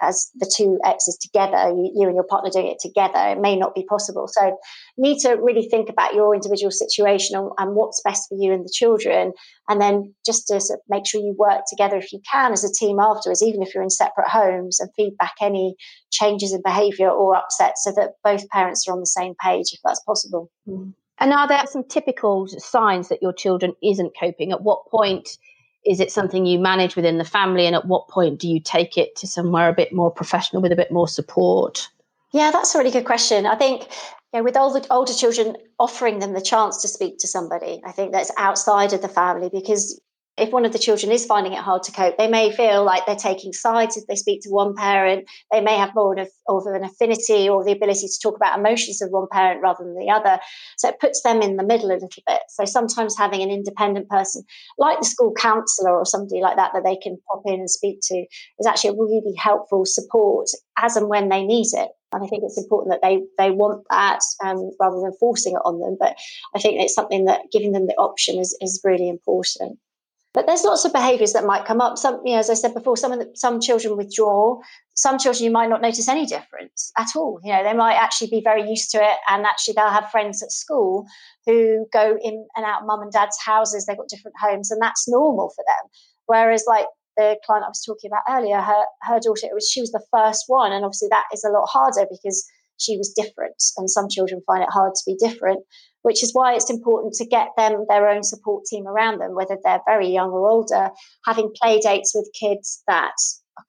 as 0.02 0.32
the 0.36 0.50
two 0.56 0.80
exes 0.86 1.18
together, 1.18 1.70
you, 1.70 1.92
you, 1.94 2.08
and 2.08 2.16
your 2.16 2.24
partner 2.24 2.50
doing 2.50 2.68
it 2.68 2.78
together, 2.80 3.20
it 3.32 3.42
may 3.42 3.58
not 3.58 3.76
be 3.76 3.84
possible. 3.90 4.26
So 4.28 4.46
you 4.46 5.04
need 5.04 5.20
to 5.24 5.32
really 5.32 5.68
think 5.68 5.90
about 5.90 6.14
your 6.14 6.34
individual 6.34 6.72
situation 6.72 7.36
and, 7.38 7.50
and 7.58 7.76
what's 7.76 8.02
best 8.02 8.30
for 8.30 8.38
you 8.40 8.54
and 8.54 8.64
the 8.64 8.72
children, 8.74 9.34
and 9.68 9.82
then 9.82 10.14
just 10.26 10.48
to 10.48 10.62
sort 10.62 10.80
of 10.80 10.84
make 10.88 11.06
sure 11.06 11.20
you 11.20 11.36
work 11.38 11.64
together 11.70 11.98
if 11.98 12.14
you 12.14 12.22
can 12.32 12.54
as 12.54 12.64
a 12.64 12.72
team 12.72 13.00
afterwards, 13.00 13.44
even 13.44 13.62
if 13.62 13.74
you're 13.74 13.84
in 13.84 13.90
separate 13.90 14.30
homes, 14.30 14.80
and 14.80 14.90
feedback 14.96 15.34
any 15.42 15.76
changes 16.12 16.54
in 16.54 16.62
behaviour 16.64 17.10
or 17.10 17.36
upset, 17.36 17.78
so 17.78 17.92
that 17.92 18.12
both 18.24 18.48
parents 18.50 18.88
are 18.88 18.94
on 18.94 19.00
the 19.02 19.06
same 19.06 19.34
page 19.44 19.74
if 19.74 19.80
that's 19.84 20.04
possible. 20.04 20.50
Mm. 20.68 20.94
And 21.22 21.34
are 21.34 21.50
there 21.50 21.66
some 21.68 21.84
typical 21.84 22.48
signs 22.48 23.10
that 23.10 23.22
your 23.22 23.34
children 23.34 23.74
isn't 23.84 24.14
coping? 24.18 24.54
At 24.54 24.62
what 24.62 24.88
point? 24.90 25.38
Is 25.86 26.00
it 26.00 26.12
something 26.12 26.46
you 26.46 26.60
manage 26.60 26.96
within 26.96 27.18
the 27.18 27.24
family 27.24 27.65
and 27.65 27.76
at 27.76 27.86
what 27.86 28.08
point 28.08 28.39
do 28.39 28.48
you 28.48 28.60
take 28.60 28.98
it 28.98 29.15
to 29.18 29.28
somewhere 29.28 29.70
a 29.70 29.74
bit 29.74 29.94
more 29.94 30.12
professional 30.12 30.62
with 30.62 30.72
a 30.72 30.76
bit 30.76 30.92
more 30.92 31.08
support? 31.08 31.89
Yeah 32.32 32.52
that's 32.52 32.76
a 32.76 32.78
really 32.78 32.92
good 32.92 33.06
question. 33.06 33.46
I 33.46 33.56
think 33.56 33.88
you 34.34 34.39
know, 34.39 34.44
with 34.44 34.58
older, 34.58 34.82
older 34.92 35.13
children 35.13 35.56
offering 35.80 36.20
them 36.20 36.34
the 36.34 36.42
chance 36.42 36.82
to 36.82 36.88
speak 36.88 37.18
to 37.20 37.28
somebody 37.28 37.82
i 37.86 37.92
think 37.92 38.12
that's 38.12 38.32
outside 38.38 38.94
of 38.94 39.02
the 39.02 39.08
family 39.08 39.50
because 39.52 40.00
if 40.39 40.52
one 40.52 40.65
of 40.65 40.73
the 40.73 40.80
children 40.80 41.12
is 41.12 41.25
finding 41.25 41.54
it 41.54 41.60
hard 41.60 41.84
to 41.84 41.91
cope, 41.91 42.17
they 42.17 42.28
may 42.28 42.52
feel 42.52 42.84
like 42.84 43.06
they're 43.06 43.15
taking 43.15 43.54
sides 43.54 43.97
if 43.97 44.08
they 44.08 44.15
speak 44.15 44.41
to 44.41 44.49
one 44.49 44.75
parent. 44.75 45.30
They 45.52 45.62
may 45.62 45.78
have 45.78 45.95
more 45.95 46.17
of 46.19 46.65
an 46.65 46.84
affinity 46.84 47.49
or 47.49 47.63
the 47.63 47.71
ability 47.71 48.08
to 48.08 48.19
talk 48.21 48.36
about 48.36 48.58
emotions 48.58 49.02
of 49.02 49.10
one 49.12 49.28
parent 49.32 49.62
rather 49.62 49.84
than 49.84 49.95
the 49.95 50.12
other. 50.12 50.39
So 50.78 50.89
it 50.89 50.99
puts 50.99 51.21
them 51.23 51.41
in 51.41 51.58
the 51.58 51.63
middle 51.63 51.91
a 51.91 51.93
little 51.93 52.10
bit. 52.28 52.41
So 52.49 52.65
sometimes 52.65 53.17
having 53.17 53.41
an 53.41 53.49
independent 53.49 54.10
person, 54.10 54.43
like 54.78 54.99
the 54.99 55.06
school 55.06 55.34
counsellor 55.34 55.91
or 55.91 56.06
somebody 56.06 56.41
like 56.41 56.56
that, 56.56 56.71
that 56.73 56.84
they 56.84 56.97
can 56.97 57.17
pop 57.32 57.43
in 57.45 57.60
and 57.60 57.69
speak 57.69 57.99
to, 58.04 58.25
is 58.60 58.67
actually 58.67 58.91
a 58.91 58.93
really 58.93 59.36
helpful 59.38 59.86
support 59.86 60.47
as 60.78 60.95
and 60.95 61.10
when 61.10 61.30
they 61.30 61.43
need 61.43 61.67
it. 61.73 61.89
And 62.12 62.23
I 62.23 62.28
think 62.28 62.43
it's 62.43 62.58
important 62.58 62.91
that 62.91 63.08
they 63.08 63.21
they 63.38 63.52
want 63.52 63.86
that 63.89 64.21
um, 64.43 64.71
rather 64.80 64.99
than 64.99 65.13
forcing 65.19 65.54
it 65.54 65.62
on 65.63 65.80
them. 65.80 65.97
But 65.99 66.15
I 66.56 66.60
think 66.60 66.82
it's 66.82 66.95
something 66.95 67.25
that 67.25 67.41
giving 67.52 67.71
them 67.71 67.86
the 67.86 67.95
option 67.95 68.39
is, 68.39 68.58
is 68.62 68.82
really 68.84 69.10
important. 69.10 69.78
But 70.34 70.46
there's 70.46 70.63
lots 70.63 70.86
of 70.86 70.94
behaviours 70.94 71.34
that 71.34 71.46
might 71.46 71.65
come 71.65 71.82
up. 71.82 71.98
Some, 71.98 72.22
you 72.24 72.34
know, 72.34 72.39
as 72.39 72.52
I 72.52 72.54
said 72.54 72.76
before, 72.76 72.96
some 72.96 73.18
the, 73.18 73.32
some 73.34 73.60
children 73.60 73.98
withdraw. 73.98 74.60
Some 74.94 75.18
children 75.18 75.44
you 75.44 75.52
might 75.52 75.70
not 75.70 75.82
notice 75.82 76.08
any 76.08 76.26
difference 76.28 76.92
at 76.98 77.08
all. 77.15 77.39
You 77.44 77.52
know, 77.54 77.63
they 77.63 77.74
might 77.74 77.96
actually 77.96 78.30
be 78.30 78.42
very 78.44 78.70
used 78.70 78.92
to 78.92 78.98
it, 78.98 79.18
and 79.28 79.46
actually 79.46 79.74
they'll 79.74 79.89
have 79.89 80.12
friends 80.12 80.44
at 80.44 80.52
school 80.52 81.08
who 81.48 81.88
go 81.92 82.18
in 82.22 82.48
and 82.56 82.65
out 82.65 82.86
mum 82.86 83.02
and 83.02 83.12
dad's 83.12 83.39
houses. 83.44 83.86
They've 83.86 83.98
got 83.98 84.08
different 84.08 84.36
homes, 84.39 84.70
and 84.70 84.80
that's 84.80 85.08
normal 85.08 85.50
for 85.50 85.63
them. 85.65 85.89
Whereas, 86.28 86.63
like 86.68 86.86
the 87.18 87.38
client 87.44 87.65
I 87.65 87.70
was 87.70 87.84
talking 87.84 88.12
about 88.12 88.24
earlier, 88.30 88.62
her 88.62 88.84
her 89.02 89.20
daughter, 89.20 89.48
it 89.48 89.56
was 89.56 89.68
she 89.68 89.82
was 89.82 89.92
the 89.92 90.06
first 90.12 90.44
one, 90.46 90.72
and 90.72 90.86
obviously 90.86 91.08
that 91.10 91.26
is 91.34 91.44
a 91.44 91.50
lot 91.50 91.68
harder 91.68 92.06
because 92.10 92.46
she 92.78 92.98
was 92.98 93.12
different, 93.15 93.63
and 93.78 93.89
some 93.89 94.08
children 94.10 94.44
find 94.46 94.62
it 94.62 94.70
hard 94.70 94.94
to 94.94 95.04
be 95.08 95.18
different 95.18 95.65
which 96.02 96.24
is 96.24 96.32
why 96.34 96.54
it's 96.54 96.70
important 96.70 97.14
to 97.14 97.26
get 97.26 97.50
them 97.58 97.86
their 97.90 98.08
own 98.08 98.24
support 98.24 98.66
team 98.66 98.88
around 98.88 99.20
them, 99.20 99.36
whether 99.36 99.58
they're 99.64 99.82
very 99.86 100.10
young 100.10 100.30
or 100.30 100.50
older, 100.50 100.90
having 101.26 101.52
play 101.62 101.80
dates 101.80 102.14
with 102.16 102.30
kids 102.40 102.82
that 102.88 103.14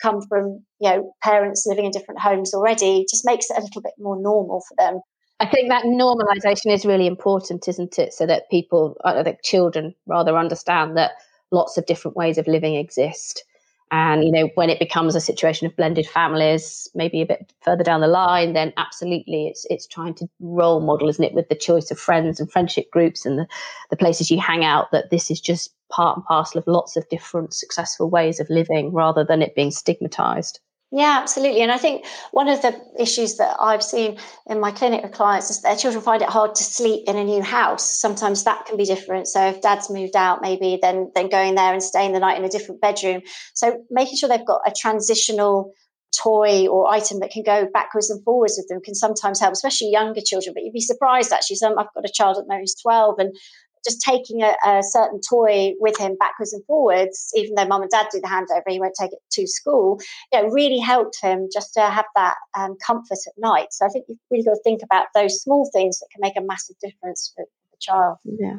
come 0.01 0.21
from 0.29 0.65
you 0.79 0.89
know 0.89 1.13
parents 1.23 1.67
living 1.67 1.85
in 1.85 1.91
different 1.91 2.21
homes 2.21 2.55
already 2.55 3.05
just 3.11 3.27
makes 3.27 3.51
it 3.51 3.59
a 3.59 3.61
little 3.61 3.83
bit 3.83 3.95
more 3.99 4.21
normal 4.21 4.63
for 4.69 4.75
them. 4.79 5.01
I 5.41 5.47
think 5.47 5.71
that 5.71 5.85
normalization 5.85 6.71
is 6.71 6.85
really 6.85 7.07
important, 7.07 7.67
isn't 7.67 7.99
it? 7.99 8.13
So 8.13 8.27
that 8.27 8.51
people, 8.51 8.97
think 9.25 9.43
children 9.43 9.95
rather 10.07 10.37
understand 10.37 10.99
that 10.99 11.13
lots 11.51 11.79
of 11.79 11.87
different 11.87 12.17
ways 12.17 12.37
of 12.37 12.47
living 12.47 12.75
exist 12.75 13.43
And, 13.93 14.25
you 14.25 14.31
know, 14.31 14.49
when 14.55 14.71
it 14.71 14.79
becomes 14.79 15.17
a 15.17 15.21
situation 15.21 15.67
of 15.67 15.75
blended 15.75 16.07
families, 16.07 16.89
maybe 16.95 17.23
a 17.23 17.27
bit 17.27 17.53
further 17.61 17.83
down 17.83 18.01
the 18.01 18.07
line, 18.07 18.53
then 18.53 18.73
absolutely 18.77 19.49
it's 19.49 19.67
it's 19.69 19.87
trying 19.87 20.15
to 20.15 20.29
role 20.39 20.81
model, 20.81 21.09
isn't 21.09 21.25
it, 21.25 21.35
with 21.35 21.49
the 21.49 21.57
choice 21.57 21.91
of 21.91 21.99
friends 21.99 22.39
and 22.39 22.51
friendship 22.51 22.91
groups 22.93 23.27
and 23.27 23.39
the, 23.39 23.47
the 23.91 23.97
places 23.97 24.31
you 24.31 24.39
hang 24.41 24.65
out, 24.65 24.93
that 24.93 25.11
this 25.11 25.31
is 25.31 25.41
just 25.41 25.75
part 25.91 26.17
and 26.17 26.25
parcel 26.25 26.59
of 26.59 26.67
lots 26.69 26.97
of 26.97 27.09
different 27.09 27.53
successful 27.53 28.09
ways 28.09 28.39
of 28.39 28.49
living 28.49 28.93
rather 28.93 29.25
than 29.25 29.43
it 29.43 29.57
being 29.57 29.73
stigmatized. 29.73 30.61
Yeah, 30.93 31.19
absolutely. 31.23 31.63
And 31.63 31.71
I 31.71 31.79
think 31.79 32.05
one 32.33 32.49
of 32.49 32.63
the 32.63 32.75
issues 32.99 33.37
that 33.37 33.57
I've 33.61 33.83
seen 33.83 34.19
in 34.49 34.59
my 34.59 34.73
clinic 34.73 35.05
with 35.05 35.13
clients 35.13 35.49
is 35.49 35.63
their 35.63 35.77
children 35.77 36.03
find 36.03 36.21
it 36.21 36.29
hard 36.29 36.57
to 36.57 36.65
sleep 36.65 37.05
in 37.07 37.17
a 37.17 37.23
new 37.23 37.43
house. 37.43 38.01
Sometimes 38.01 38.43
that 38.43 38.67
can 38.67 38.77
be 38.77 38.85
different. 38.85 39.29
So 39.29 39.41
if 39.47 39.61
dad's 39.61 39.89
moved 39.89 40.17
out, 40.17 40.43
maybe 40.43 40.81
then 40.83 41.13
then 41.15 41.29
going 41.29 41.55
there 41.55 41.73
and 41.73 41.81
staying 41.83 42.13
the 42.13 42.19
night 42.19 42.39
in 42.39 42.45
a 42.45 42.49
different 42.49 42.81
bedroom. 42.81 43.23
So 43.55 43.85
making 43.89 44.17
sure 44.17 44.29
they've 44.29 44.45
got 44.45 44.63
a 44.67 44.73
transitional 44.77 45.73
toy 46.21 46.67
or 46.67 46.89
item 46.91 47.21
that 47.21 47.31
can 47.31 47.45
go 47.45 47.69
backwards 47.73 48.11
and 48.11 48.23
forwards 48.25 48.57
with 48.59 48.67
them 48.69 48.83
can 48.83 48.97
sometimes 48.97 49.39
help, 49.39 49.53
especially 49.53 49.93
younger 49.93 50.21
children. 50.21 50.55
But 50.55 50.65
you'd 50.65 50.73
be 50.73 50.81
surprised 50.81 51.33
actually. 51.33 51.57
Some 51.57 51.79
I've 51.79 51.95
got 51.95 52.05
a 52.05 52.13
child 52.13 52.37
at 52.37 52.45
the 52.45 52.49
moment 52.49 52.63
who's 52.63 52.75
12 52.83 53.15
and 53.21 53.37
just 53.85 54.01
taking 54.03 54.43
a, 54.43 54.55
a, 54.67 54.83
certain 54.83 55.21
toy 55.21 55.73
with 55.79 55.99
him 55.99 56.17
backwards 56.19 56.53
and 56.53 56.65
forwards, 56.67 57.33
even 57.35 57.55
though 57.55 57.67
mum 57.67 57.83
and 57.83 57.91
dad 57.91 58.07
do 58.13 58.21
the 58.21 58.29
handover, 58.29 58.63
he 58.69 58.81
won't 58.81 58.95
take 58.99 59.13
it 59.13 59.19
to 59.33 59.47
school, 59.47 60.01
you 60.33 60.41
know, 60.41 60.49
really 60.49 60.79
helped 60.79 61.19
him 61.23 61.49
just 61.53 61.75
to 61.75 61.81
have 61.81 62.07
that 62.17 62.35
um, 62.57 62.77
comfort 62.85 63.19
at 63.27 63.33
night. 63.39 63.69
So 63.73 63.87
I 63.87 63.89
think 63.89 64.07
you've 64.09 64.19
really 64.31 64.45
got 64.45 64.53
to 64.53 64.61
think 64.63 64.83
about 64.83 65.07
those 65.15 65.41
small 65.41 65.69
things 65.73 65.99
that 66.01 66.09
can 66.13 66.21
make 66.21 66.37
a 66.37 66.47
massive 66.47 66.77
difference 66.81 67.33
for 67.35 67.45
the 67.45 67.77
child. 67.81 68.19
Yeah. 68.25 68.59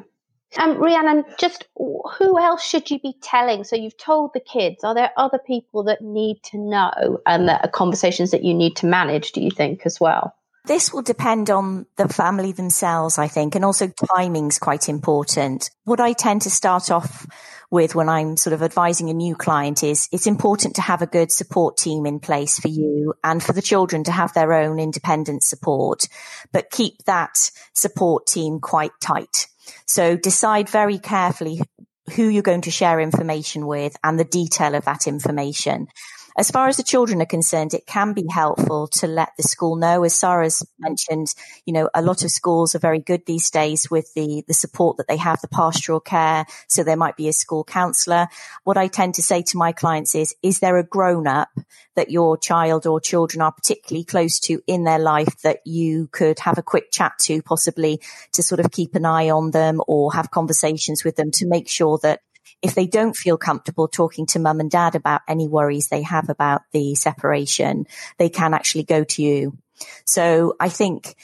Um, 0.58 0.78
Rhiannon, 0.78 1.24
just 1.38 1.66
who 1.76 2.38
else 2.38 2.64
should 2.64 2.92
you 2.92 3.00
be 3.00 3.16
telling? 3.22 3.64
So 3.64 3.78
you've 3.78 3.98
told 3.98 4.32
the 4.34 4.42
kids. 4.42 4.84
Are 4.84 4.94
there 4.94 5.12
other 5.16 5.40
people 5.40 5.84
that 5.84 6.02
need 6.02 6.44
to 6.46 6.58
know 6.58 7.22
and 7.26 7.48
that 7.48 7.64
are 7.64 7.70
conversations 7.70 8.32
that 8.32 8.44
you 8.44 8.54
need 8.54 8.76
to 8.78 8.86
manage, 8.86 9.32
do 9.32 9.42
you 9.42 9.52
think, 9.52 9.84
as 9.86 10.00
well? 10.00 10.36
This 10.66 10.94
will 10.94 11.02
depend 11.02 11.50
on 11.50 11.88
the 11.98 12.08
family 12.08 12.52
themselves, 12.52 13.18
I 13.18 13.28
think, 13.28 13.56
and 13.56 13.66
also 13.66 13.92
timing's 14.16 14.60
quite 14.60 14.90
important. 14.90 15.72
What 15.86 16.00
I 16.00 16.14
tend 16.14 16.44
to 16.44 16.52
start 16.52 16.92
off 16.92 17.26
with 17.72 17.96
when 17.96 18.10
I'm 18.10 18.38
sort 18.38 18.54
of 18.54 18.62
advising 18.62 19.10
a 19.10 19.14
new 19.14 19.36
client 19.36 19.84
is 19.84 20.08
it's 20.12 20.28
important 20.28 20.76
to 20.76 20.82
have 20.82 21.02
a 21.02 21.08
good 21.08 21.32
support 21.32 21.78
team 21.78 22.06
in 22.06 22.20
place 22.20 22.60
for 22.60 22.68
you 22.68 23.16
and 23.24 23.42
for 23.42 23.54
the 23.54 23.62
children 23.62 24.04
to 24.04 24.12
have 24.12 24.34
their 24.34 24.54
own 24.54 24.78
independent 24.78 25.42
support, 25.44 26.08
but 26.52 26.70
keep 26.70 27.06
that 27.06 27.50
support 27.74 28.28
team 28.28 28.60
quite 28.60 28.92
tight. 29.02 29.48
So 29.88 30.16
decide 30.16 30.70
very 30.70 31.00
carefully 31.00 31.62
who 32.16 32.28
you're 32.28 32.44
going 32.44 32.62
to 32.62 32.72
share 32.72 33.00
information 33.00 33.66
with 33.66 33.96
and 34.04 34.20
the 34.20 34.26
detail 34.26 34.76
of 34.76 34.86
that 34.86 35.08
information. 35.08 35.88
As 36.38 36.50
far 36.50 36.68
as 36.68 36.78
the 36.78 36.84
children 36.84 37.22
are 37.22 37.26
concerned, 37.26 37.74
it 37.74 37.86
can 37.86 38.14
be 38.14 38.26
helpful 38.30 38.88
to 38.88 39.08
let 39.08 39.30
the 39.38 39.44
school 39.44 39.76
know. 39.76 40.04
As 40.04 40.16
Sara's 40.16 40.66
mentioned, 40.80 41.34
you 41.66 41.74
know, 41.74 41.90
a 41.94 42.02
lot 42.02 42.24
of 42.24 42.32
schools 42.32 42.74
are 42.74 42.80
very 42.80 43.00
good 43.00 43.26
these 43.26 43.50
days 43.50 43.90
with 43.92 44.14
the, 44.16 44.44
the 44.48 44.54
support 44.54 44.98
that 44.98 45.08
they 45.08 45.18
have, 45.18 45.42
the 45.42 45.48
pastoral 45.48 46.00
care. 46.00 46.46
So 46.68 46.84
there 46.84 46.96
might 46.96 47.18
be 47.18 47.28
a 47.28 47.34
school 47.34 47.64
counselor. 47.64 48.28
What 48.64 48.78
I 48.78 48.88
tend 48.88 49.16
to 49.16 49.24
say 49.24 49.42
to 49.44 49.58
my 49.58 49.72
clients 49.72 50.16
is, 50.16 50.34
is 50.42 50.60
there 50.60 50.78
a 50.78 50.84
grown 50.84 51.28
up 51.28 51.50
that 51.96 52.12
your 52.12 52.38
child 52.38 52.88
or 52.88 53.02
children 53.02 53.42
are 53.42 53.52
particularly 53.52 54.06
close 54.06 54.40
to 54.40 54.62
in 54.68 54.84
their 54.84 55.00
life 55.00 55.42
that 55.44 55.60
you 55.66 56.08
could 56.12 56.40
have 56.40 56.58
a 56.58 56.64
quick 56.64 56.92
chat 56.92 57.14
to, 57.20 57.42
possibly 57.42 58.00
to 58.32 58.42
sort 58.42 58.60
of 58.60 58.72
keep 58.72 58.96
an 58.96 59.06
eye 59.06 59.30
on 59.30 59.52
them 59.52 59.82
or 59.88 60.14
have 60.14 60.32
conversations 60.32 61.04
with 61.04 61.18
them 61.18 61.32
to 61.32 61.48
make 61.48 61.68
sure 61.68 62.00
that 62.02 62.22
if 62.62 62.76
they 62.76 62.86
don't 62.86 63.16
feel 63.16 63.38
comfortable 63.38 63.88
talking 63.88 64.26
to 64.28 64.40
mum 64.40 64.60
and 64.60 64.70
dad 64.70 64.96
about 64.96 65.22
any 65.28 65.48
worries 65.48 65.88
they 65.88 66.04
have 66.04 66.30
about 66.30 66.64
the 66.72 66.96
separation, 66.96 67.88
they 68.18 68.30
can 68.30 68.54
actually 68.54 68.84
go 68.84 69.04
to 69.04 69.22
you. 69.22 69.58
So 70.06 70.56
I 70.60 70.70
think 70.70 71.16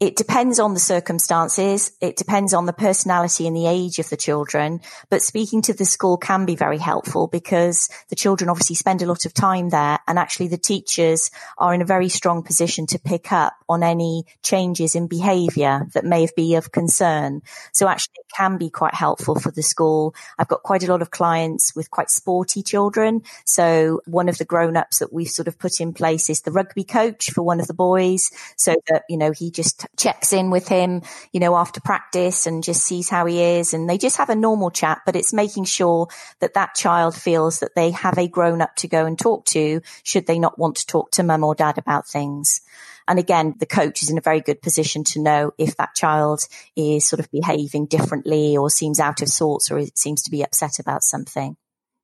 it 0.00 0.16
depends 0.16 0.58
on 0.58 0.74
the 0.74 0.80
circumstances. 0.80 1.92
It 2.00 2.16
depends 2.16 2.52
on 2.52 2.66
the 2.66 2.72
personality 2.72 3.46
and 3.46 3.56
the 3.56 3.68
age 3.68 4.00
of 4.00 4.10
the 4.10 4.16
children. 4.16 4.80
But 5.08 5.22
speaking 5.22 5.62
to 5.62 5.72
the 5.72 5.84
school 5.84 6.16
can 6.16 6.46
be 6.46 6.56
very 6.56 6.78
helpful 6.78 7.28
because 7.28 7.88
the 8.10 8.16
children 8.16 8.50
obviously 8.50 8.74
spend 8.74 9.02
a 9.02 9.06
lot 9.06 9.24
of 9.24 9.32
time 9.32 9.70
there 9.70 10.00
and 10.08 10.18
actually 10.18 10.48
the 10.48 10.58
teachers 10.58 11.30
are 11.58 11.72
in 11.72 11.80
a 11.80 11.86
very 11.86 12.08
strong 12.08 12.42
position 12.42 12.86
to 12.88 12.98
pick 12.98 13.30
up 13.30 13.54
on 13.68 13.84
any 13.84 14.24
changes 14.42 14.96
in 14.96 15.06
behavior 15.06 15.86
that 15.94 16.04
may 16.04 16.26
be 16.34 16.56
of 16.56 16.72
concern. 16.72 17.40
So 17.72 17.86
actually 17.86 18.14
it 18.16 18.32
can 18.36 18.58
be 18.58 18.70
quite 18.70 18.94
helpful 18.94 19.38
for 19.38 19.52
the 19.52 19.62
school. 19.62 20.14
I've 20.38 20.48
got 20.48 20.64
quite 20.64 20.82
a 20.82 20.90
lot 20.90 21.02
of 21.02 21.12
clients 21.12 21.74
with 21.76 21.90
quite 21.92 22.10
sporty 22.10 22.64
children. 22.64 23.22
So 23.46 24.00
one 24.06 24.28
of 24.28 24.38
the 24.38 24.44
grown 24.44 24.76
ups 24.76 24.98
that 24.98 25.12
we've 25.12 25.28
sort 25.28 25.46
of 25.46 25.58
put 25.58 25.80
in 25.80 25.92
place 25.92 26.28
is 26.28 26.40
the 26.40 26.52
rugby 26.52 26.82
coach 26.82 27.30
for 27.30 27.42
one 27.42 27.60
of 27.60 27.68
the 27.68 27.74
boys 27.74 28.32
so 28.56 28.74
that, 28.88 29.04
you 29.08 29.16
know, 29.16 29.30
he 29.30 29.52
just 29.52 29.83
checks 29.96 30.32
in 30.32 30.50
with 30.50 30.68
him, 30.68 31.02
you 31.32 31.40
know, 31.40 31.56
after 31.56 31.80
practice 31.80 32.46
and 32.46 32.62
just 32.62 32.82
sees 32.84 33.08
how 33.08 33.26
he 33.26 33.40
is. 33.40 33.74
And 33.74 33.88
they 33.88 33.98
just 33.98 34.16
have 34.16 34.30
a 34.30 34.34
normal 34.34 34.70
chat, 34.70 35.02
but 35.06 35.16
it's 35.16 35.32
making 35.32 35.64
sure 35.64 36.08
that 36.40 36.54
that 36.54 36.74
child 36.74 37.14
feels 37.14 37.60
that 37.60 37.74
they 37.74 37.90
have 37.90 38.18
a 38.18 38.28
grown 38.28 38.60
up 38.60 38.76
to 38.76 38.88
go 38.88 39.06
and 39.06 39.18
talk 39.18 39.44
to 39.46 39.80
should 40.02 40.26
they 40.26 40.38
not 40.38 40.58
want 40.58 40.76
to 40.76 40.86
talk 40.86 41.10
to 41.12 41.22
mum 41.22 41.44
or 41.44 41.54
dad 41.54 41.78
about 41.78 42.06
things. 42.08 42.60
And 43.06 43.18
again, 43.18 43.54
the 43.58 43.66
coach 43.66 44.02
is 44.02 44.10
in 44.10 44.18
a 44.18 44.22
very 44.22 44.40
good 44.40 44.62
position 44.62 45.04
to 45.04 45.22
know 45.22 45.52
if 45.58 45.76
that 45.76 45.94
child 45.94 46.40
is 46.74 47.06
sort 47.06 47.20
of 47.20 47.30
behaving 47.30 47.86
differently 47.86 48.56
or 48.56 48.70
seems 48.70 48.98
out 48.98 49.20
of 49.20 49.28
sorts 49.28 49.70
or 49.70 49.84
seems 49.94 50.22
to 50.22 50.30
be 50.30 50.42
upset 50.42 50.78
about 50.78 51.02
something. 51.02 51.56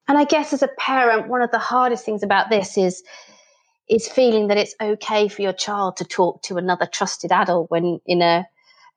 And 0.09 0.19
I 0.19 0.25
guess 0.25 0.53
as 0.53 0.63
a 0.63 0.69
parent, 0.69 1.29
one 1.29 1.41
of 1.41 1.53
the 1.53 1.59
hardest 1.59 2.05
things 2.05 2.23
about 2.23 2.51
this 2.51 2.77
is 2.77 3.03
is 3.91 4.09
feeling 4.09 4.47
that 4.49 4.57
it's 4.57 4.75
okay 4.81 5.29
for 5.29 5.43
your 5.43 5.53
child 5.53 5.97
to 5.97 6.05
talk 6.05 6.43
to 6.43 6.57
another 6.57 6.87
trusted 6.87 7.33
adult 7.33 7.71
when 7.71 8.01
in 8.07 8.23
a 8.23 8.47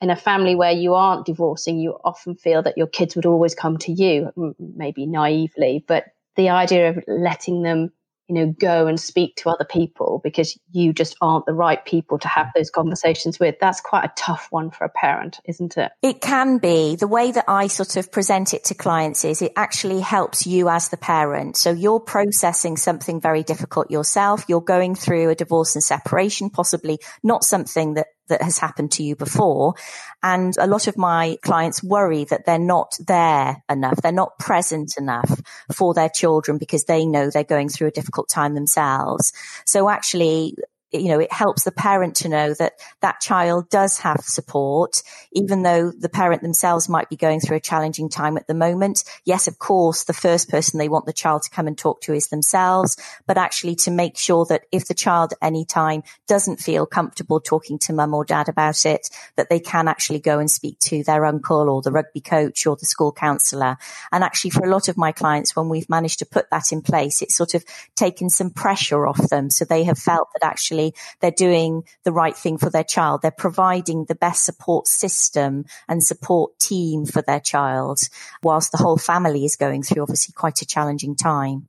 in 0.02 0.10
a 0.10 0.16
family 0.16 0.56
where 0.56 0.72
you 0.72 0.94
aren't 0.94 1.26
divorcing 1.26 1.80
you 1.80 1.98
often 2.04 2.36
feel 2.36 2.62
that 2.62 2.78
your 2.78 2.88
kids 2.88 3.16
would 3.16 3.26
always 3.26 3.56
come 3.56 3.78
to 3.78 3.92
you 3.92 4.32
maybe 4.60 5.06
naively 5.06 5.84
but 5.88 6.06
the 6.36 6.50
idea 6.50 6.90
of 6.90 7.04
letting 7.08 7.64
them 7.64 7.92
you 8.34 8.46
know, 8.46 8.54
go 8.60 8.88
and 8.88 9.00
speak 9.00 9.36
to 9.38 9.50
other 9.50 9.66
people 9.66 10.22
because 10.24 10.58
you 10.72 10.94
just 10.94 11.16
aren't 11.22 11.46
the 11.46 11.54
right 11.54 11.84
people 11.86 12.18
to 12.20 12.28
have 12.28 12.48
those 12.56 12.70
conversations 12.70 13.40
with. 13.40 13.56
That's 13.60 13.82
quite 13.82 14.06
a 14.06 14.14
tough 14.16 14.48
one 14.50 14.72
for 14.72 14.86
a 14.86 14.90
parent, 14.90 15.40
isn't 15.46 15.78
it? 15.78 15.92
It 16.02 16.22
can 16.22 16.58
be. 16.58 16.96
The 16.96 17.08
way 17.08 17.32
that 17.32 17.46
I 17.48 17.68
sort 17.68 17.98
of 17.98 18.12
present 18.12 18.54
it 18.54 18.66
to 18.66 18.74
clients 18.74 19.26
is 19.26 19.42
it 19.42 19.54
actually 19.56 20.00
helps 20.00 20.48
you 20.48 20.70
as 20.70 20.90
the 20.90 20.98
parent. 20.98 21.58
So 21.58 21.72
you're 21.72 22.00
processing 22.00 22.78
something 22.78 23.22
very 23.22 23.44
difficult 23.44 23.92
yourself. 23.92 24.46
You're 24.48 24.62
going 24.62 24.96
through 24.96 25.30
a 25.30 25.36
divorce 25.36 25.76
and 25.76 25.84
separation, 25.84 26.50
possibly 26.50 27.00
not 27.24 27.44
something 27.44 27.96
that 27.96 28.08
that 28.30 28.42
has 28.42 28.58
happened 28.58 28.92
to 28.94 29.04
you 29.04 29.16
before. 29.16 29.76
And 30.22 30.56
a 30.58 30.68
lot 30.68 30.88
of 30.88 30.98
my 30.98 31.38
clients 31.42 31.84
worry 31.84 32.24
that 32.26 32.46
they're 32.46 32.60
not 32.60 32.94
there 33.06 33.64
enough. 33.70 34.02
They're 34.02 34.12
not 34.12 34.40
present 34.40 34.96
enough 34.98 35.42
for 35.72 35.94
their 35.94 36.10
children 36.10 36.58
because 36.58 36.86
they 36.86 37.06
know 37.06 37.30
they're 37.30 37.44
going 37.44 37.70
through 37.70 37.88
a 37.88 37.92
difficult 37.92 38.30
time 38.30 38.56
themselves. 38.56 39.34
So 39.66 39.90
actually 39.90 40.56
you 40.94 41.10
know, 41.10 41.20
it 41.20 41.32
helps 41.32 41.64
the 41.64 41.72
parent 41.72 42.16
to 42.18 42.30
know 42.30 42.54
that 42.54 42.74
that 43.02 43.20
child 43.20 43.70
does 43.70 44.00
have 44.00 44.22
support, 44.22 45.02
even 45.32 45.64
though 45.64 45.92
the 45.92 46.10
parent 46.10 46.42
themselves 46.42 46.88
might 46.88 47.10
be 47.10 47.16
going 47.16 47.40
through 47.40 47.58
a 47.58 47.62
challenging 47.62 48.10
time 48.10 48.38
at 48.38 48.48
the 48.48 48.54
moment. 48.54 49.04
Yes, 49.26 49.48
of 49.48 49.58
course, 49.60 50.04
the 50.04 50.14
first 50.14 50.50
person 50.50 50.78
they 50.78 50.90
want 50.90 51.06
the 51.06 51.14
child 51.14 51.44
to 51.44 51.50
come 51.50 51.68
and 51.68 51.78
talk 51.78 52.02
to 52.02 52.14
is 52.14 52.28
themselves, 52.28 52.98
but 53.26 53.38
actually 53.38 53.76
to 53.76 53.92
make 53.92 54.18
sure 54.18 54.46
that 54.46 54.64
if 54.72 54.88
the 54.88 54.94
child 54.94 55.34
at 55.34 55.38
any 55.42 55.66
time 55.66 56.04
doesn't 56.28 56.60
feel 56.60 56.86
comfortable 56.86 57.40
talking 57.40 57.80
to 57.80 57.94
mum 57.94 58.14
or 58.14 58.26
dad 58.26 58.50
about 58.50 58.86
it, 58.86 59.10
that 59.36 59.50
they 59.50 59.60
can 59.60 59.88
actually 59.88 60.20
go 60.20 60.40
and 60.40 60.52
speak 60.52 60.78
to 60.80 61.04
their 61.04 61.26
uncle 61.26 61.70
or 61.70 61.82
the 61.82 61.92
rugby 61.92 62.22
coach 62.22 62.68
or 62.68 62.76
the 62.76 62.86
school 62.86 63.12
counsellor. 63.12 63.78
And 64.12 64.24
actually 64.24 64.52
for 64.52 64.66
a 64.66 64.70
lot 64.70 64.88
of 64.90 64.98
my 64.98 65.12
clients, 65.12 65.56
when 65.56 65.70
we've 65.70 65.90
managed 65.90 66.20
to 66.20 66.26
put 66.26 66.50
that 66.52 66.72
in 66.72 66.82
place, 66.82 67.22
it's 67.22 67.36
sort 67.36 67.54
of 67.54 67.64
taken 67.96 68.30
some 68.30 68.52
pressure 68.52 69.08
off 69.08 69.30
them. 69.30 69.50
So 69.50 69.66
they 69.66 69.84
have 69.86 69.98
felt 69.98 70.30
that 70.34 70.46
actually 70.46 70.83
actually 70.84 71.02
they're 71.20 71.32
doing 71.32 71.84
the 72.04 72.12
right 72.12 72.36
thing 72.36 72.58
for 72.58 72.70
their 72.70 72.84
child. 72.84 73.22
They're 73.22 73.32
providing 73.32 74.06
the 74.06 74.16
best 74.16 74.46
support 74.46 74.88
system 74.88 75.66
and 75.88 76.04
support 76.04 76.58
team 76.60 77.06
for 77.06 77.22
their 77.22 77.40
child 77.40 78.00
whilst 78.42 78.72
the 78.72 78.78
whole 78.78 78.98
family 78.98 79.46
is 79.46 79.56
going 79.56 79.84
through 79.84 80.04
obviously 80.04 80.34
quite 80.34 80.62
a 80.62 80.66
challenging 80.66 81.16
time. 81.16 81.68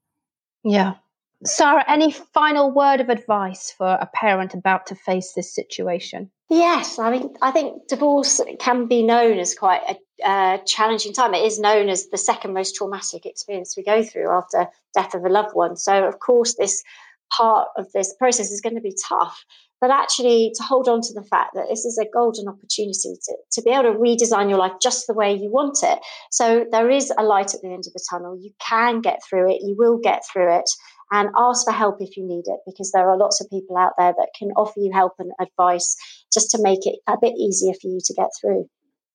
Yeah. 0.65 0.95
Sara, 1.45 1.85
any 1.87 2.11
final 2.11 2.71
word 2.71 3.01
of 3.01 3.11
advice 3.11 3.71
for 3.77 3.87
a 3.87 4.07
parent 4.07 4.55
about 4.55 4.87
to 4.87 4.95
face 4.95 5.33
this 5.33 5.55
situation? 5.55 6.31
Yes, 6.49 6.99
I 6.99 7.11
mean, 7.11 7.35
I 7.43 7.51
think 7.51 7.87
divorce 7.89 8.41
can 8.59 8.87
be 8.87 9.03
known 9.03 9.39
as 9.39 9.55
quite 9.55 9.83
a 9.89 10.27
uh, 10.27 10.59
challenging 10.65 11.13
time. 11.13 11.35
It 11.35 11.45
is 11.45 11.59
known 11.59 11.89
as 11.89 12.09
the 12.09 12.17
second 12.17 12.55
most 12.55 12.77
traumatic 12.77 13.27
experience 13.27 13.77
we 13.77 13.83
go 13.83 14.03
through 14.03 14.31
after 14.31 14.69
death 14.95 15.15
of 15.15 15.25
a 15.25 15.29
loved 15.29 15.55
one. 15.55 15.77
So, 15.77 16.07
of 16.07 16.19
course, 16.19 16.55
this 16.55 16.83
part 17.31 17.69
of 17.77 17.87
this 17.93 18.15
process 18.19 18.51
is 18.51 18.61
going 18.61 18.77
to 18.77 18.81
be 18.81 18.97
tough. 19.09 19.45
but 19.85 19.91
actually 19.91 20.51
to 20.55 20.63
hold 20.63 20.89
on 20.89 21.03
to 21.03 21.13
the 21.13 21.23
fact 21.23 21.51
that 21.55 21.67
this 21.69 21.85
is 21.85 21.99
a 21.99 22.09
golden 22.11 22.49
opportunity 22.49 23.19
to, 23.23 23.37
to 23.53 23.61
be 23.61 23.71
able 23.71 23.93
to 23.93 23.99
redesign 23.99 24.49
your 24.49 24.59
life 24.59 24.73
just 24.81 25.07
the 25.07 25.13
way 25.13 25.35
you 25.35 25.51
want 25.51 25.77
it. 25.83 25.99
So 26.31 26.65
there 26.73 26.89
is 26.91 27.13
a 27.19 27.23
light 27.23 27.53
at 27.53 27.61
the 27.61 27.69
end 27.69 27.85
of 27.87 27.93
the 27.93 28.03
tunnel. 28.11 28.35
You 28.41 28.53
can 28.67 29.03
get 29.03 29.21
through 29.29 29.53
it, 29.53 29.61
you 29.61 29.75
will 29.77 29.99
get 30.03 30.23
through 30.33 30.57
it. 30.57 30.65
And 31.13 31.29
ask 31.37 31.67
for 31.67 31.73
help 31.73 31.97
if 32.01 32.17
you 32.17 32.27
need 32.27 32.45
it, 32.47 32.61
because 32.67 32.93
there 32.93 33.11
are 33.11 33.19
lots 33.19 33.43
of 33.43 33.51
people 33.51 33.77
out 33.77 33.93
there 33.99 34.15
that 34.17 34.31
can 34.39 34.49
offer 34.53 34.81
you 34.81 34.91
help 34.91 35.13
and 35.19 35.33
advice 35.39 35.95
just 36.33 36.51
to 36.53 36.59
make 36.63 36.87
it 36.87 36.97
a 37.07 37.17
bit 37.21 37.35
easier 37.37 37.75
for 37.75 37.89
you 37.89 37.99
to 38.07 38.15
get 38.15 38.31
through. 38.41 38.65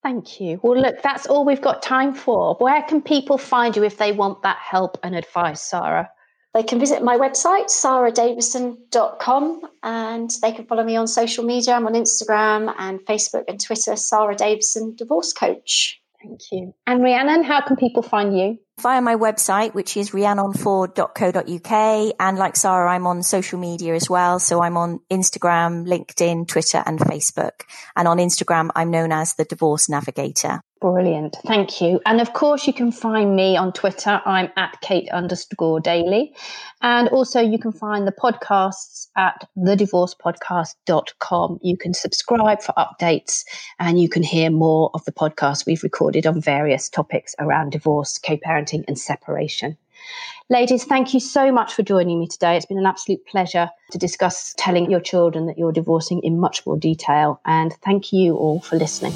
Thank 0.04 0.40
you. 0.40 0.60
Well, 0.62 0.80
look, 0.80 1.02
that's 1.02 1.26
all 1.26 1.46
we've 1.46 1.60
got 1.60 1.82
time 1.82 2.14
for. 2.14 2.56
Where 2.60 2.84
can 2.84 3.02
people 3.02 3.40
find 3.40 3.76
you 3.76 3.84
if 3.84 3.98
they 3.98 4.12
want 4.12 4.44
that 4.44 4.60
help 4.60 5.00
and 5.02 5.16
advice, 5.16 5.64
Sara? 5.64 6.12
They 6.54 6.64
can 6.64 6.80
visit 6.80 7.04
my 7.04 7.18
website, 7.18 7.68
saradavison.com, 7.68 9.62
and 9.84 10.32
they 10.42 10.52
can 10.52 10.66
follow 10.66 10.84
me 10.84 10.96
on 10.96 11.08
social 11.08 11.44
media. 11.44 11.76
I'm 11.76 11.86
on 11.86 11.94
Instagram 11.94 12.74
and 12.78 13.00
Facebook 13.06 13.44
and 13.48 13.64
Twitter, 13.64 13.96
Sara 13.96 14.36
Davison 14.36 14.96
Divorce 14.96 15.32
Coach. 15.32 16.02
Thank 16.22 16.52
you. 16.52 16.74
And 16.86 17.02
Rhiannon, 17.02 17.44
how 17.44 17.66
can 17.66 17.78
people 17.78 18.04
find 18.04 18.38
you? 18.38 18.60
Via 18.82 19.02
my 19.02 19.16
website, 19.16 19.74
which 19.74 19.96
is 19.96 20.12
rhiannonford.co.uk. 20.12 22.16
And 22.20 22.38
like 22.38 22.56
Sara, 22.56 22.92
I'm 22.92 23.08
on 23.08 23.24
social 23.24 23.60
media 23.60 23.96
as 23.96 24.10
well. 24.10 24.40
So 24.40 24.62
I'm 24.62 24.76
on 24.76 25.00
Instagram, 25.10 25.88
LinkedIn, 25.88 26.48
Twitter, 26.48 26.84
and 26.86 27.00
Facebook. 27.00 27.62
And 27.96 28.08
on 28.08 28.18
Instagram, 28.18 28.70
I'm 28.76 28.92
known 28.92 29.12
as 29.12 29.36
the 29.36 29.46
Divorce 29.46 29.88
Navigator. 29.88 30.62
Brilliant. 30.82 31.36
Thank 31.46 31.82
you. 31.82 32.00
And 32.06 32.22
of 32.22 32.32
course, 32.32 32.66
you 32.66 32.72
can 32.72 32.94
find 32.94 33.36
me 33.36 33.58
on 33.58 33.74
Twitter. 33.74 34.22
I'm 34.26 34.50
at 34.56 34.80
Kate 34.80 35.10
underscore 35.10 35.82
Daly. 35.82 36.34
And 36.82 37.10
also, 37.10 37.42
you 37.42 37.60
can 37.60 37.74
find 37.74 38.08
the 38.08 38.14
podcasts 38.14 39.08
at 39.18 39.46
thedivorcepodcast.com. 39.58 41.60
You 41.62 41.76
can 41.76 41.94
subscribe 41.94 42.62
for 42.62 42.74
updates 42.78 43.44
and 43.78 44.02
you 44.02 44.08
can 44.08 44.24
hear 44.24 44.50
more 44.50 44.90
of 44.94 45.04
the 45.04 45.12
podcasts 45.12 45.66
we've 45.66 45.84
recorded 45.84 46.26
on 46.26 46.40
various 46.40 46.88
topics 46.88 47.36
around 47.40 47.72
divorce, 47.72 48.18
co 48.18 48.38
parenting, 48.38 48.86
and 48.88 48.98
separation. 48.98 49.78
Ladies, 50.50 50.86
thank 50.86 51.14
you 51.14 51.20
so 51.20 51.52
much 51.52 51.74
for 51.74 51.84
joining 51.84 52.22
me 52.22 52.28
today. 52.28 52.56
It's 52.56 52.66
been 52.66 52.80
an 52.80 52.86
absolute 52.86 53.26
pleasure 53.26 53.70
to 53.92 53.98
discuss 53.98 54.54
telling 54.58 54.90
your 54.90 55.02
children 55.02 55.46
that 55.48 55.58
you're 55.58 55.74
divorcing 55.74 56.22
in 56.24 56.40
much 56.40 56.66
more 56.66 56.78
detail. 56.78 57.42
And 57.46 57.74
thank 57.84 58.14
you 58.14 58.38
all 58.38 58.62
for 58.62 58.78
listening. 58.78 59.12